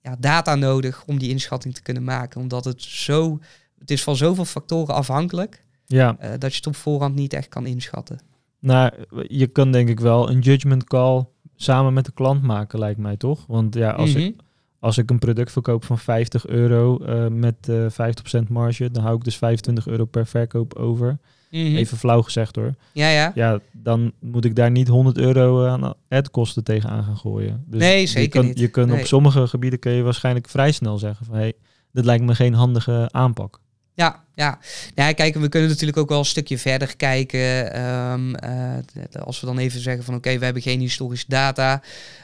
[0.05, 2.40] ja, data nodig om die inschatting te kunnen maken.
[2.40, 3.38] Omdat het zo,
[3.78, 5.64] het is van zoveel factoren afhankelijk.
[5.86, 6.16] Ja.
[6.22, 8.18] Uh, dat je het op voorhand niet echt kan inschatten.
[8.59, 8.92] Nou,
[9.28, 11.24] je kan denk ik wel een judgment call
[11.57, 13.44] samen met de klant maken, lijkt mij toch?
[13.46, 14.22] Want ja, als, Mhm.
[14.22, 14.40] ik,
[14.78, 19.16] als ik een product verkoop van 50 euro uh, met uh, 50% marge, dan hou
[19.16, 21.18] ik dus 25 euro per verkoop over.
[21.62, 21.76] Mhm.
[21.76, 22.74] Even flauw gezegd hoor.
[22.92, 23.32] Ja, ja.
[23.34, 27.64] Ja, dan moet ik daar niet 100 euro aan adkosten tegenaan gaan gooien.
[27.66, 28.59] Dus Nee, je zeker kan, niet.
[28.59, 29.00] Je kunt Nee.
[29.00, 31.52] op sommige gebieden kun je waarschijnlijk vrij snel zeggen van hé, hey,
[31.92, 33.61] dit lijkt me geen handige aanpak.
[33.96, 34.59] Ja, ja.
[34.94, 37.72] ja, kijk, we kunnen natuurlijk ook wel een stukje verder kijken.
[37.72, 41.82] Ehm, eh, als we dan even zeggen van oké, we hebben geen historische data,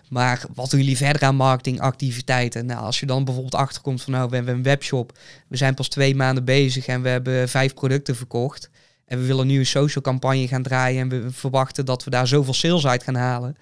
[0.09, 2.67] maar wat doen jullie verder aan marketingactiviteiten?
[2.67, 5.19] Nou, als je dan bijvoorbeeld achterkomt van nou, we hebben een webshop,
[5.49, 8.71] we zijn pas twee maanden bezig en we hebben vijf producten verkocht.
[9.11, 12.27] En we willen nu een social campagne gaan draaien en we verwachten dat we daar
[12.27, 13.57] zoveel sales uit gaan halen.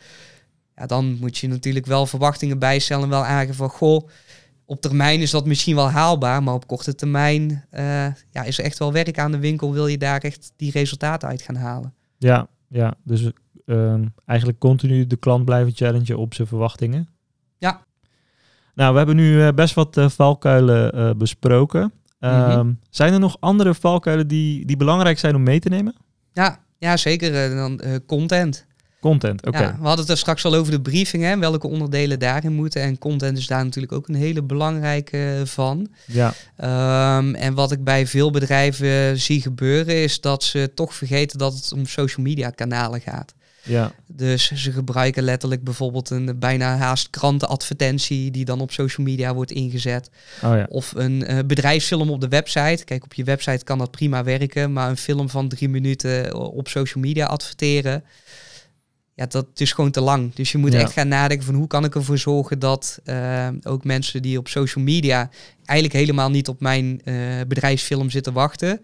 [0.77, 4.09] Ja, dan moet je natuurlijk wel verwachtingen bijstellen en wel aangeven van goh,
[4.65, 8.65] op termijn is dat misschien wel haalbaar, maar op korte termijn uh, ja, is er
[8.65, 9.73] echt wel werk aan de winkel.
[9.73, 11.95] Wil je daar echt die resultaten uit gaan halen?
[12.19, 12.95] Ja, ja.
[13.05, 13.31] dus
[13.65, 13.95] uh,
[14.25, 17.09] eigenlijk continu de klant blijven challengen op zijn verwachtingen.
[17.59, 17.83] Ja.
[18.75, 21.93] Nou, we hebben nu uh, best wat uh, valkuilen besproken.
[22.21, 22.79] Mm -hmm.
[22.91, 25.97] Zijn er nog andere valkuilen die, die belangrijk zijn om mee te nemen?
[26.33, 27.55] Ja, ja zeker.
[27.55, 28.67] dan content.
[29.01, 29.49] Content, oké.
[29.49, 29.63] Okay.
[29.63, 32.83] Ja, we hadden het er straks al over de briefing, hè, welke onderdelen daarin moeten.
[32.83, 35.89] En content is daar natuurlijk ook een hele belangrijke van.
[36.07, 36.35] Ja.
[37.19, 41.55] Um, en wat ik bij veel bedrijven zie gebeuren, is dat ze toch vergeten dat
[41.55, 43.35] het om social media kanalen gaat.
[43.69, 43.93] Ja.
[44.07, 49.51] Dus ze gebruiken letterlijk bijvoorbeeld een bijna haast krantenadvertentie die dan op social media wordt
[49.51, 50.11] ingezet.
[50.43, 50.67] Oh ja.
[50.69, 52.85] Of een uh, bedrijfsfilm op de website.
[52.85, 56.69] Kijk, op je website kan dat prima werken, maar een film van drie minuten op
[56.69, 58.05] social media adverteren
[59.19, 60.35] ja, dat is gewoon te lang.
[60.35, 60.81] Dus je moet Ja.
[60.81, 64.49] echt gaan nadenken van hoe kan ik ervoor zorgen dat eh, ook mensen die op
[64.49, 65.31] social media
[65.65, 67.15] eigenlijk helemaal niet op mijn eh,
[67.49, 68.81] bedrijfsfilm zitten wachten,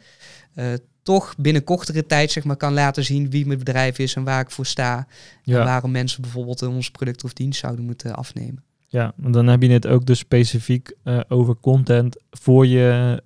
[0.54, 0.66] eh,
[1.04, 4.40] toch binnen kortere tijd zeg maar kan laten zien wie mijn bedrijf is en waar
[4.40, 5.06] ik voor sta.
[5.42, 5.58] Ja.
[5.58, 8.62] En waarom mensen bijvoorbeeld ons product of dienst zouden moeten afnemen.
[8.86, 13.22] Ja, en dan heb je het ook dus specifiek eh, over content voor je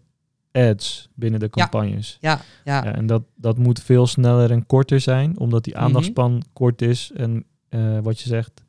[0.53, 2.19] ads binnen de campagnes.
[2.21, 2.85] Ja, ja.
[2.85, 5.83] Ja, en dat, dat moet veel sneller en korter zijn, omdat die Mhm.
[5.83, 7.11] aandachtspan kort is.
[7.17, 8.63] En eh, wat je zegt,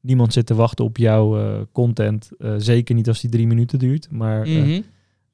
[0.00, 2.30] niemand zit te wachten op jouw eh, content.
[2.38, 4.10] eh, zeker niet als die drie minuten duurt.
[4.10, 4.80] Maar eh, Mhm.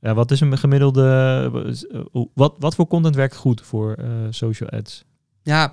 [0.01, 1.51] Ja, wat is een gemiddelde...
[1.93, 5.05] eh, hoe- wat, wat voor content werkt goed voor eh, social ads?
[5.43, 5.73] Ja,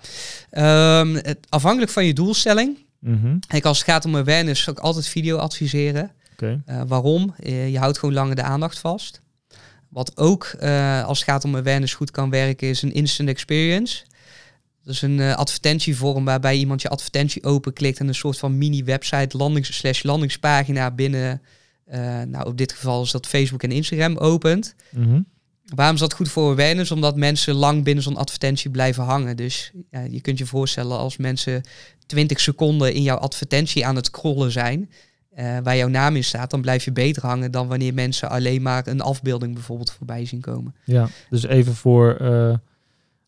[0.50, 2.78] ehm, het, afhankelijk van je doelstelling.
[3.00, 6.12] Mhm, Kijk, als het gaat om awareness, zou ik altijd video adviseren.
[6.66, 7.34] Eh, waarom?
[7.40, 9.22] Eh, je houdt gewoon langer de aandacht vast.
[9.90, 14.04] Wat ook eh, als het gaat om awareness goed kan werken, is een instant experience.
[14.84, 19.38] Dat is een eh, advertentievorm waarbij iemand je advertentie openklikt en een soort van mini-website
[19.38, 21.42] landings slash landingspagina binnen,
[21.86, 24.76] eh, nou op dit geval is dat Facebook en Instagram opent.
[24.90, 25.22] Mhm,
[25.66, 26.92] Waarom is dat goed voor awareness?
[26.92, 29.38] Omdat mensen lang binnen zo'n advertentie blijven hangen.
[29.38, 31.62] Dus ja, je kunt je voorstellen als mensen
[32.06, 34.90] 20 seconden in jouw advertentie aan het scrollen zijn,
[35.30, 38.62] eh, waar jouw naam in staat, dan blijf je beter hangen dan wanneer mensen alleen
[38.62, 40.76] maar een afbeelding bijvoorbeeld voorbij zien komen.
[40.84, 41.08] ja.
[41.30, 42.54] Dus even voor, eh,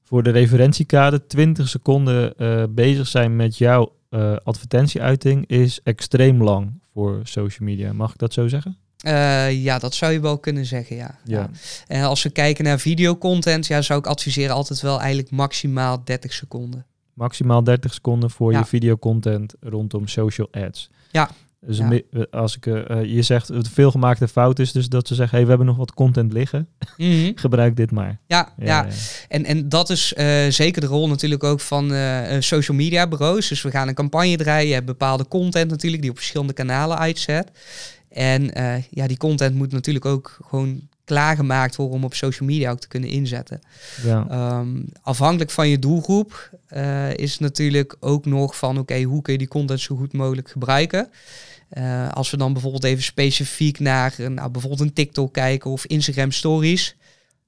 [0.03, 1.27] voor de referentiekader.
[1.27, 2.33] 20 seconden
[2.75, 3.95] bezig zijn met jouw
[4.43, 7.93] advertentieuiting is extreem lang voor social media.
[7.93, 8.77] Mag ik dat zo zeggen?
[8.97, 11.17] Eh, ja, dat zou je wel kunnen zeggen, ja.
[11.23, 11.49] Ja.
[11.87, 16.33] En als we kijken naar videocontent, ja, zou ik adviseren altijd wel eigenlijk maximaal 30
[16.33, 16.85] seconden.
[17.13, 18.59] Maximaal 30 seconden voor Ja.
[18.59, 20.89] je videocontent rondom social ads.
[21.11, 21.29] Ja.
[21.61, 21.99] Dus Ja.
[22.31, 25.43] als ik, eh, eh, je zegt het veelgemaakte fout is dus dat ze zeggen, hey,
[25.43, 27.31] we hebben nog wat content liggen, Mhm.
[27.43, 28.19] gebruik dit maar.
[28.27, 28.87] Ja, ja,
[29.27, 31.91] En, en dat is eh, zeker de rol natuurlijk ook van
[32.39, 33.47] social media bureaus.
[33.47, 34.67] Dus we gaan een campagne draaien.
[34.67, 37.51] Je hebt bepaalde content natuurlijk die op verschillende kanalen uitzet.
[38.09, 42.71] En eh, ja, die content moet natuurlijk ook gewoon klaargemaakt worden om op social media
[42.71, 43.61] ook te kunnen inzetten.
[44.03, 44.27] ja.
[44.29, 49.39] Ehm, afhankelijk van je doelgroep eh, is natuurlijk ook nog van oké, hoe kun je
[49.39, 51.09] die content zo goed mogelijk gebruiken.
[51.69, 55.85] Eh, als we dan bijvoorbeeld even specifiek naar eh, nou, bijvoorbeeld een TikTok kijken of
[55.85, 56.95] Instagram stories,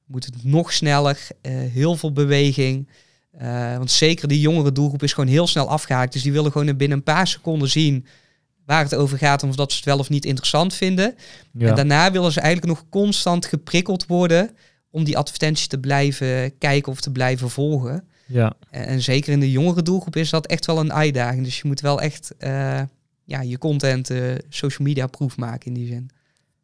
[0.06, 1.28] moet het nog sneller,
[1.72, 2.90] heel veel beweging.
[3.78, 6.14] Want zeker die jongere doelgroep is gewoon heel snel afgehaakt.
[6.14, 8.06] Dus die willen gewoon binnen een paar seconden zien
[8.70, 11.16] waar het over gaat, of dat ze het wel of niet interessant vinden.
[11.54, 11.68] ja.
[11.68, 14.50] En daarna willen ze eigenlijk nog constant geprikkeld worden
[14.90, 18.04] om die advertenties te blijven kijken of te blijven volgen.
[18.26, 18.54] ja.
[18.70, 21.44] En, en zeker in de jongere doelgroep is dat echt wel een uitdaging.
[21.44, 22.82] Dus je moet wel echt eh,
[23.26, 26.10] ja, je content eh, social media proof maken in die zin.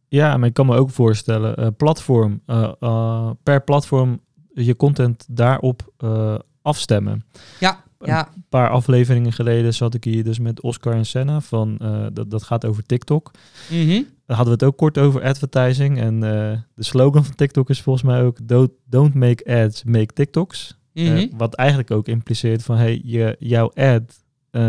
[0.08, 4.20] Ja, maar ik kan me ook voorstellen, eh, platform, eh, eh, per platform
[4.54, 7.26] je content daarop eh, afstemmen.
[7.60, 11.78] Ja, Een ja, paar afleveringen geleden zat ik hier dus met Oscar en Senna van,
[11.78, 13.32] eh, dat, dat gaat over TikTok.
[13.70, 14.02] mhm.
[14.26, 17.82] Daar hadden we het ook kort over advertising en eh, de slogan van TikTok is
[17.82, 20.78] volgens mij ook don't, don't make ads, make TikToks.
[20.94, 21.28] Eh, Mhm.
[21.38, 24.24] wat eigenlijk ook impliceert van, hey, je, jouw ad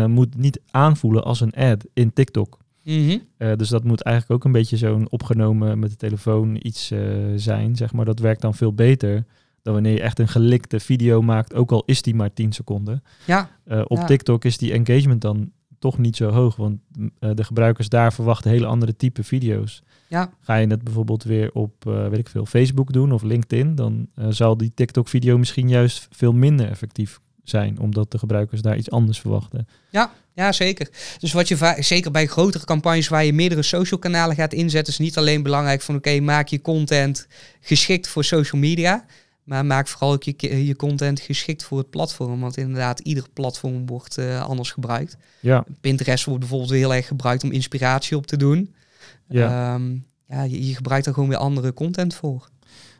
[0.09, 2.57] moet niet aanvoelen als een ad in TikTok.
[2.83, 3.17] Mhm.
[3.37, 6.91] Dus dat moet eigenlijk ook een beetje zo'n opgenomen met de telefoon iets
[7.35, 8.05] zijn, zeg maar.
[8.05, 9.25] Dat werkt dan veel beter
[9.67, 13.03] dan wanneer je echt een gelikte video maakt, ook al is die maar 10 seconden.
[13.25, 14.05] ja, Eh, op Ja.
[14.05, 18.13] TikTok is die engagement dan toch niet zo hoog, want mm, eh, de gebruikers daar
[18.13, 19.83] verwachten hele andere type video's.
[20.07, 23.75] ja, Ga je het bijvoorbeeld weer op, eh, weet ik veel, Facebook doen of LinkedIn,
[23.75, 28.91] dan zal die TikTok-video misschien juist veel minder effectief zijn, omdat de gebruikers daar iets
[28.91, 29.67] anders verwachten.
[30.33, 30.89] ja, zeker.
[31.19, 34.99] Dus wat je zeker bij grotere campagnes waar je meerdere social kanalen gaat inzetten, is
[34.99, 37.27] niet alleen belangrijk van oké, maak je content
[37.61, 39.05] geschikt voor social media.
[39.47, 42.39] Maar maak vooral ook je, je content geschikt voor het platform.
[42.39, 45.17] Want inderdaad, ieder platform wordt eh, anders gebruikt.
[45.39, 48.73] Ja, Pinterest wordt bijvoorbeeld heel erg gebruikt om inspiratie op te doen.
[49.27, 49.73] ja.
[49.75, 52.49] Ehm, ja, je, je gebruikt er gewoon weer andere content voor.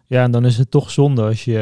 [0.06, 1.58] Ja, en dan is het toch zonde als je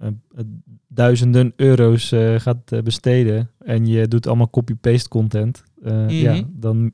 [0.00, 0.44] eh, eh,
[0.88, 5.62] duizenden euro's gaat besteden en je doet allemaal copy-paste content.
[6.08, 6.42] Ja, Mhm.
[6.48, 6.92] dan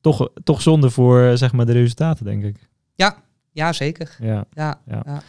[0.00, 2.68] toch, toch zonde voor zeg maar de resultaten, denk ik.
[3.52, 4.16] Ja, zeker.
[4.20, 4.44] Ja.
[4.52, 5.02] Ja, Ja.
[5.06, 5.22] ja.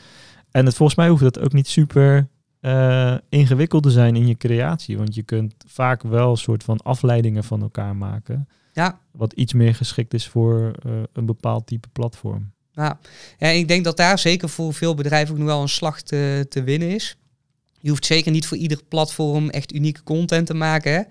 [0.51, 2.27] En het, volgens mij hoeft dat ook niet super
[2.59, 6.81] eh, ingewikkeld te zijn in je creatie, want je kunt vaak wel een soort van
[6.81, 8.99] afleidingen van elkaar maken, ja.
[9.11, 12.51] wat iets meer geschikt is voor eh, een bepaald type platform.
[12.71, 12.99] Ja.
[13.37, 16.45] ja, ik denk dat daar zeker voor veel bedrijven ook nog wel een slag te,
[16.49, 17.17] te winnen is.
[17.79, 20.91] Je hoeft zeker niet voor ieder platform echt unieke content te maken.
[20.91, 21.01] Hè?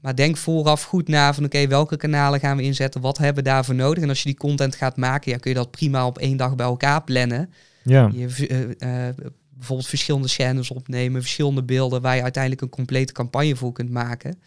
[0.00, 3.00] Maar denk vooraf goed na van oké, welke kanalen gaan we inzetten?
[3.00, 4.02] Wat hebben we daarvoor nodig?
[4.02, 6.54] En als je die content gaat maken, ja, kun je dat prima op één dag
[6.54, 7.52] bij elkaar plannen.
[7.82, 8.46] Ja, Je,
[8.78, 9.14] eh, eh,
[9.50, 14.38] bijvoorbeeld verschillende scènes opnemen, verschillende beelden waar je uiteindelijk een complete campagne voor kunt maken.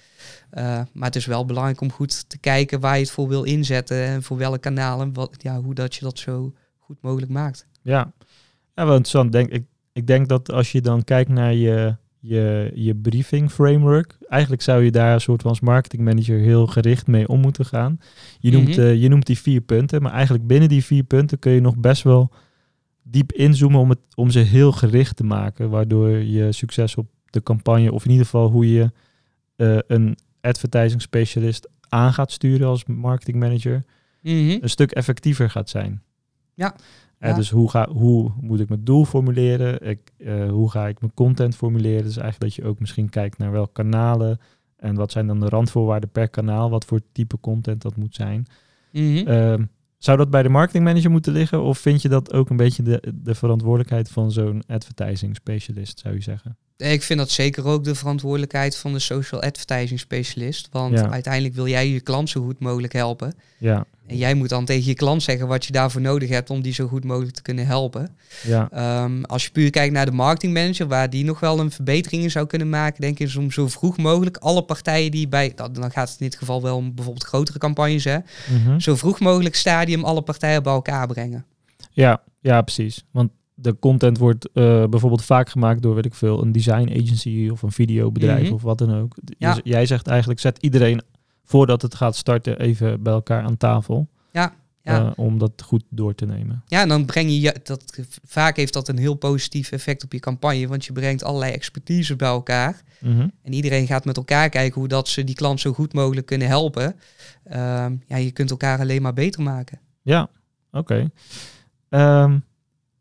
[0.49, 0.63] Eh,
[0.93, 4.03] maar het is wel belangrijk om goed te kijken waar je het voor wil inzetten
[4.05, 7.67] en voor welke kanalen, wat, ja, hoe dat je dat zo goed mogelijk maakt.
[7.81, 8.13] Ja,
[8.75, 9.31] ja wel interessant.
[9.31, 9.63] Denk, ik,
[9.93, 14.83] ik denk dat als je dan kijkt naar je, je, je briefing framework, eigenlijk zou
[14.83, 17.99] je daar een soort van als marketing manager heel gericht mee om moeten gaan.
[18.39, 18.87] Je noemt, Mhm.
[18.93, 22.03] je noemt die vier punten, maar eigenlijk binnen die vier punten kun je nog best
[22.03, 22.31] wel
[23.13, 27.43] diep inzoomen om, het, om ze heel gericht te maken, waardoor je succes op de
[27.43, 28.91] campagne, of in ieder geval hoe je
[29.55, 33.83] eh, een advertising specialist aan gaat sturen als marketing manager,
[34.21, 36.01] een stuk effectiever gaat zijn.
[36.53, 36.75] Ja.
[37.19, 37.33] Ja.
[37.33, 39.89] Dus hoe, ga, hoe moet ik mijn doel formuleren?
[39.89, 42.03] Ik, eh, hoe ga ik mijn content formuleren?
[42.03, 44.39] Dus eigenlijk dat je ook misschien kijkt naar welke kanalen
[44.77, 48.45] en wat zijn dan de randvoorwaarden per kanaal, wat voor type content dat moet zijn.
[48.91, 49.27] Mhm.
[49.27, 49.63] Ehm,
[50.03, 51.61] zou dat bij de marketing manager moeten liggen?
[51.61, 56.13] Of vind je dat ook een beetje de, de verantwoordelijkheid van zo'n advertising specialist, zou
[56.13, 56.57] je zeggen?
[56.77, 60.67] Ik vind dat zeker ook de verantwoordelijkheid van de social advertising specialist.
[60.71, 61.09] Want Ja.
[61.09, 63.33] uiteindelijk wil jij je klant zo goed mogelijk helpen.
[63.57, 66.61] Ja, En jij moet dan tegen je klant zeggen wat je daarvoor nodig hebt om
[66.61, 68.09] die zo goed mogelijk te kunnen helpen.
[68.43, 72.23] ja, Ehm, als je puur kijkt naar de marketingmanager, waar die nog wel een verbetering
[72.23, 75.51] in zou kunnen maken, denk ik, is om zo vroeg mogelijk alle partijen die bij,
[75.55, 78.17] dan dan gaat het in dit geval wel om bijvoorbeeld grotere campagnes, hè,
[78.53, 78.79] Mhm.
[78.79, 81.45] zo vroeg mogelijk stadium alle partijen bij elkaar brengen.
[81.91, 83.03] ja, ja, precies.
[83.11, 87.47] Want de content wordt eh, bijvoorbeeld vaak gemaakt door, weet ik veel, een design agency
[87.51, 88.53] of een videobedrijf Mhm.
[88.53, 89.15] of wat dan ook.
[89.23, 89.57] Dus Ja.
[89.63, 91.01] jij zegt eigenlijk, zet iedereen
[91.43, 94.07] voordat het gaat starten even bij elkaar aan tafel.
[94.31, 95.05] Ja, Ja.
[95.05, 96.63] eh, om dat goed door te nemen.
[96.67, 100.11] Ja, en dan breng je, je dat, vaak heeft dat een heel positief effect op
[100.13, 102.81] je campagne, want je brengt allerlei expertise bij elkaar.
[102.99, 103.27] Mhm.
[103.41, 106.47] En iedereen gaat met elkaar kijken hoe dat ze die klant zo goed mogelijk kunnen
[106.47, 106.95] helpen.
[107.43, 109.79] Ehm, ja, je kunt elkaar alleen maar beter maken.
[110.01, 110.29] Ja,
[110.71, 111.09] oké.
[111.89, 112.39] Ehm,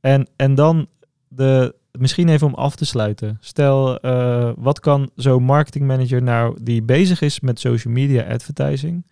[0.01, 0.87] en, en dan
[1.29, 3.37] de, misschien even om af te sluiten.
[3.41, 9.07] Stel, eh, wat kan zo'n marketingmanager nou die bezig is met social media advertising?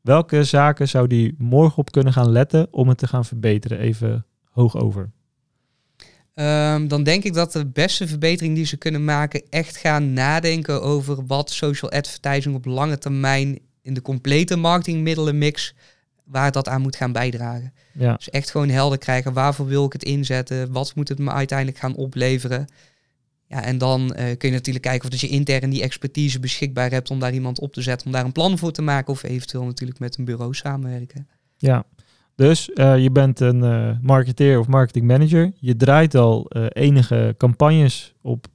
[0.00, 3.78] Welke zaken zou die morgen op kunnen gaan letten om het te gaan verbeteren?
[3.78, 5.10] Even hoog over.
[6.34, 10.82] Ehm, dan denk ik dat de beste verbetering die ze kunnen maken echt gaan nadenken
[10.82, 15.74] over wat social advertising op lange termijn in de complete marketingmiddelenmix,
[16.24, 17.72] waar dat aan moet gaan bijdragen.
[17.92, 21.30] Ja, Dus echt gewoon helder krijgen, waarvoor wil ik het inzetten, wat moet het me
[21.30, 22.66] uiteindelijk gaan opleveren.
[23.46, 26.90] Ja, en dan eh, kun je natuurlijk kijken of dat je intern die expertise beschikbaar
[26.90, 29.22] hebt om daar iemand op te zetten, om daar een plan voor te maken of
[29.22, 31.28] eventueel natuurlijk met een bureau samenwerken.
[31.56, 31.84] ja.
[32.36, 35.52] Dus eh, je bent een eh, marketeer of marketing manager.
[35.60, 38.46] Je draait al enige campagnes op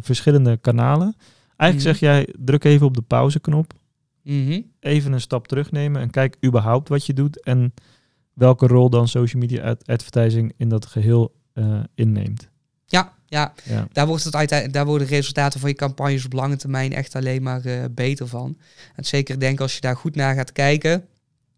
[0.00, 1.14] verschillende kanalen.
[1.56, 1.98] Eigenlijk Mhm.
[1.98, 3.72] zeg jij, druk even op de pauzeknop.
[4.22, 4.60] Mhm.
[4.80, 7.74] even een stap terugnemen en kijk überhaupt wat je doet en
[8.32, 12.48] welke rol dan social media ad- advertising in dat geheel eh, inneemt.
[12.86, 13.52] Ja, ja.
[13.64, 13.88] Ja.
[13.92, 17.14] Daar, wordt het uiteindelijk, daar worden de resultaten van je campagnes op lange termijn echt
[17.16, 18.56] alleen maar eh, beter van.
[18.94, 21.04] En zeker denk als je daar goed naar gaat kijken,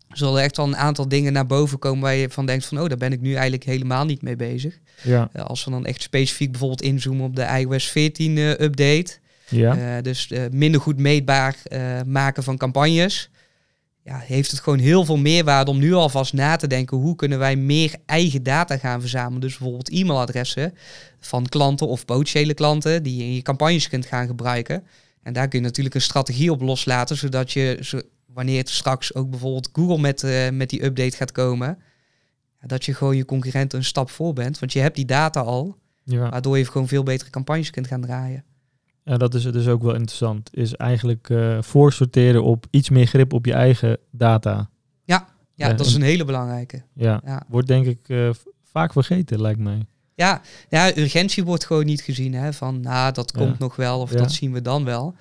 [0.09, 2.81] zullen er echt wel een aantal dingen naar boven komen waar je van denkt van,
[2.81, 4.79] oh, daar ben ik nu eigenlijk helemaal niet mee bezig.
[5.03, 9.19] Ja, Eh, als we dan echt specifiek bijvoorbeeld inzoomen op de iOS 14 eh, update,
[9.49, 13.31] ja, eh, dus eh, minder goed meetbaar eh, maken van campagnes,
[14.03, 17.39] ja, heeft het gewoon heel veel meerwaarde om nu alvast na te denken hoe kunnen
[17.39, 19.41] wij meer eigen data gaan verzamelen.
[19.41, 20.75] Dus bijvoorbeeld e-mailadressen
[21.21, 24.85] van klanten of potentiële klanten die je in je campagnes kunt gaan gebruiken.
[25.23, 29.31] En daar kun je natuurlijk een strategie op loslaten, zodat je, wanneer het straks ook
[29.31, 31.79] bijvoorbeeld Google met, met die update gaat komen,
[32.67, 34.59] dat je gewoon je concurrenten een stap voor bent.
[34.59, 36.29] Want je hebt die data al, ja.
[36.29, 38.45] waardoor je gewoon veel betere campagnes kunt gaan draaien.
[39.05, 40.51] Ja, dat is dus ook wel interessant.
[40.53, 44.69] Is eigenlijk eh voorsorteren op iets meer grip op je eigen data.
[45.05, 46.83] Ja, Ja, dat is en- een hele belangrijke.
[46.95, 47.43] Ja, Ja.
[47.49, 48.31] wordt denk ik eh,
[48.63, 49.87] vaak vergeten, lijkt mij.
[50.15, 52.35] Ja, ja, urgentie wordt gewoon niet gezien.
[52.35, 52.53] Hè?
[52.53, 53.45] Van, nou, dat Ja.
[53.45, 54.17] komt nog wel of Ja.
[54.17, 55.15] dat zien we dan wel.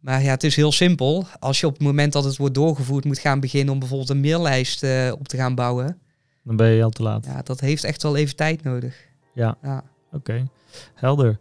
[0.00, 1.26] Maar ja, het is heel simpel.
[1.38, 4.20] Als je op het moment dat het wordt doorgevoerd moet gaan beginnen om bijvoorbeeld een
[4.20, 5.98] maillijst eh, op te gaan bouwen.
[6.44, 7.24] Dan ben je al te laat.
[7.24, 8.96] Ja, dat heeft echt wel even tijd nodig.
[9.34, 9.84] Ja, Ja.
[10.12, 10.48] oké.
[10.94, 11.38] Helder.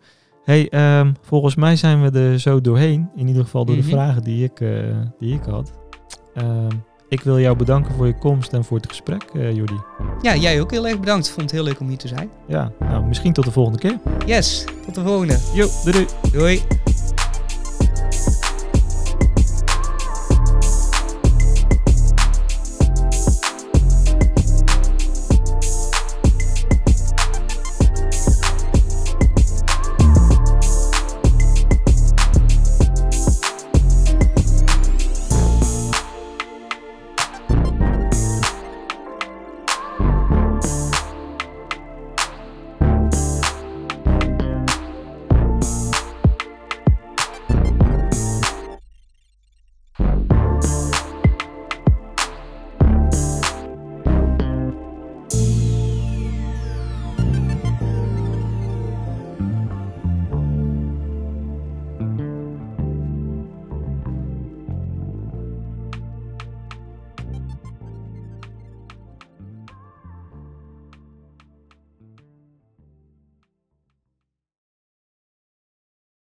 [0.50, 3.10] Hey, ehm, volgens mij zijn we er zo doorheen.
[3.16, 3.84] In ieder geval door Mhm.
[3.84, 4.70] de vragen die ik, eh,
[5.20, 5.72] die ik had.
[6.34, 6.68] Ehm,
[7.10, 9.80] ik wil jou bedanken voor je komst en voor het gesprek, eh Jordi.
[10.22, 11.30] ja, jij ook heel erg bedankt.
[11.30, 12.30] Vond het heel leuk om hier te zijn.
[12.48, 14.00] Ja, nou, misschien tot de volgende keer.
[14.26, 15.38] Yes, tot de volgende.
[15.54, 16.06] Jo, doei.
[16.32, 16.32] doei.
[16.32, 16.62] Doei.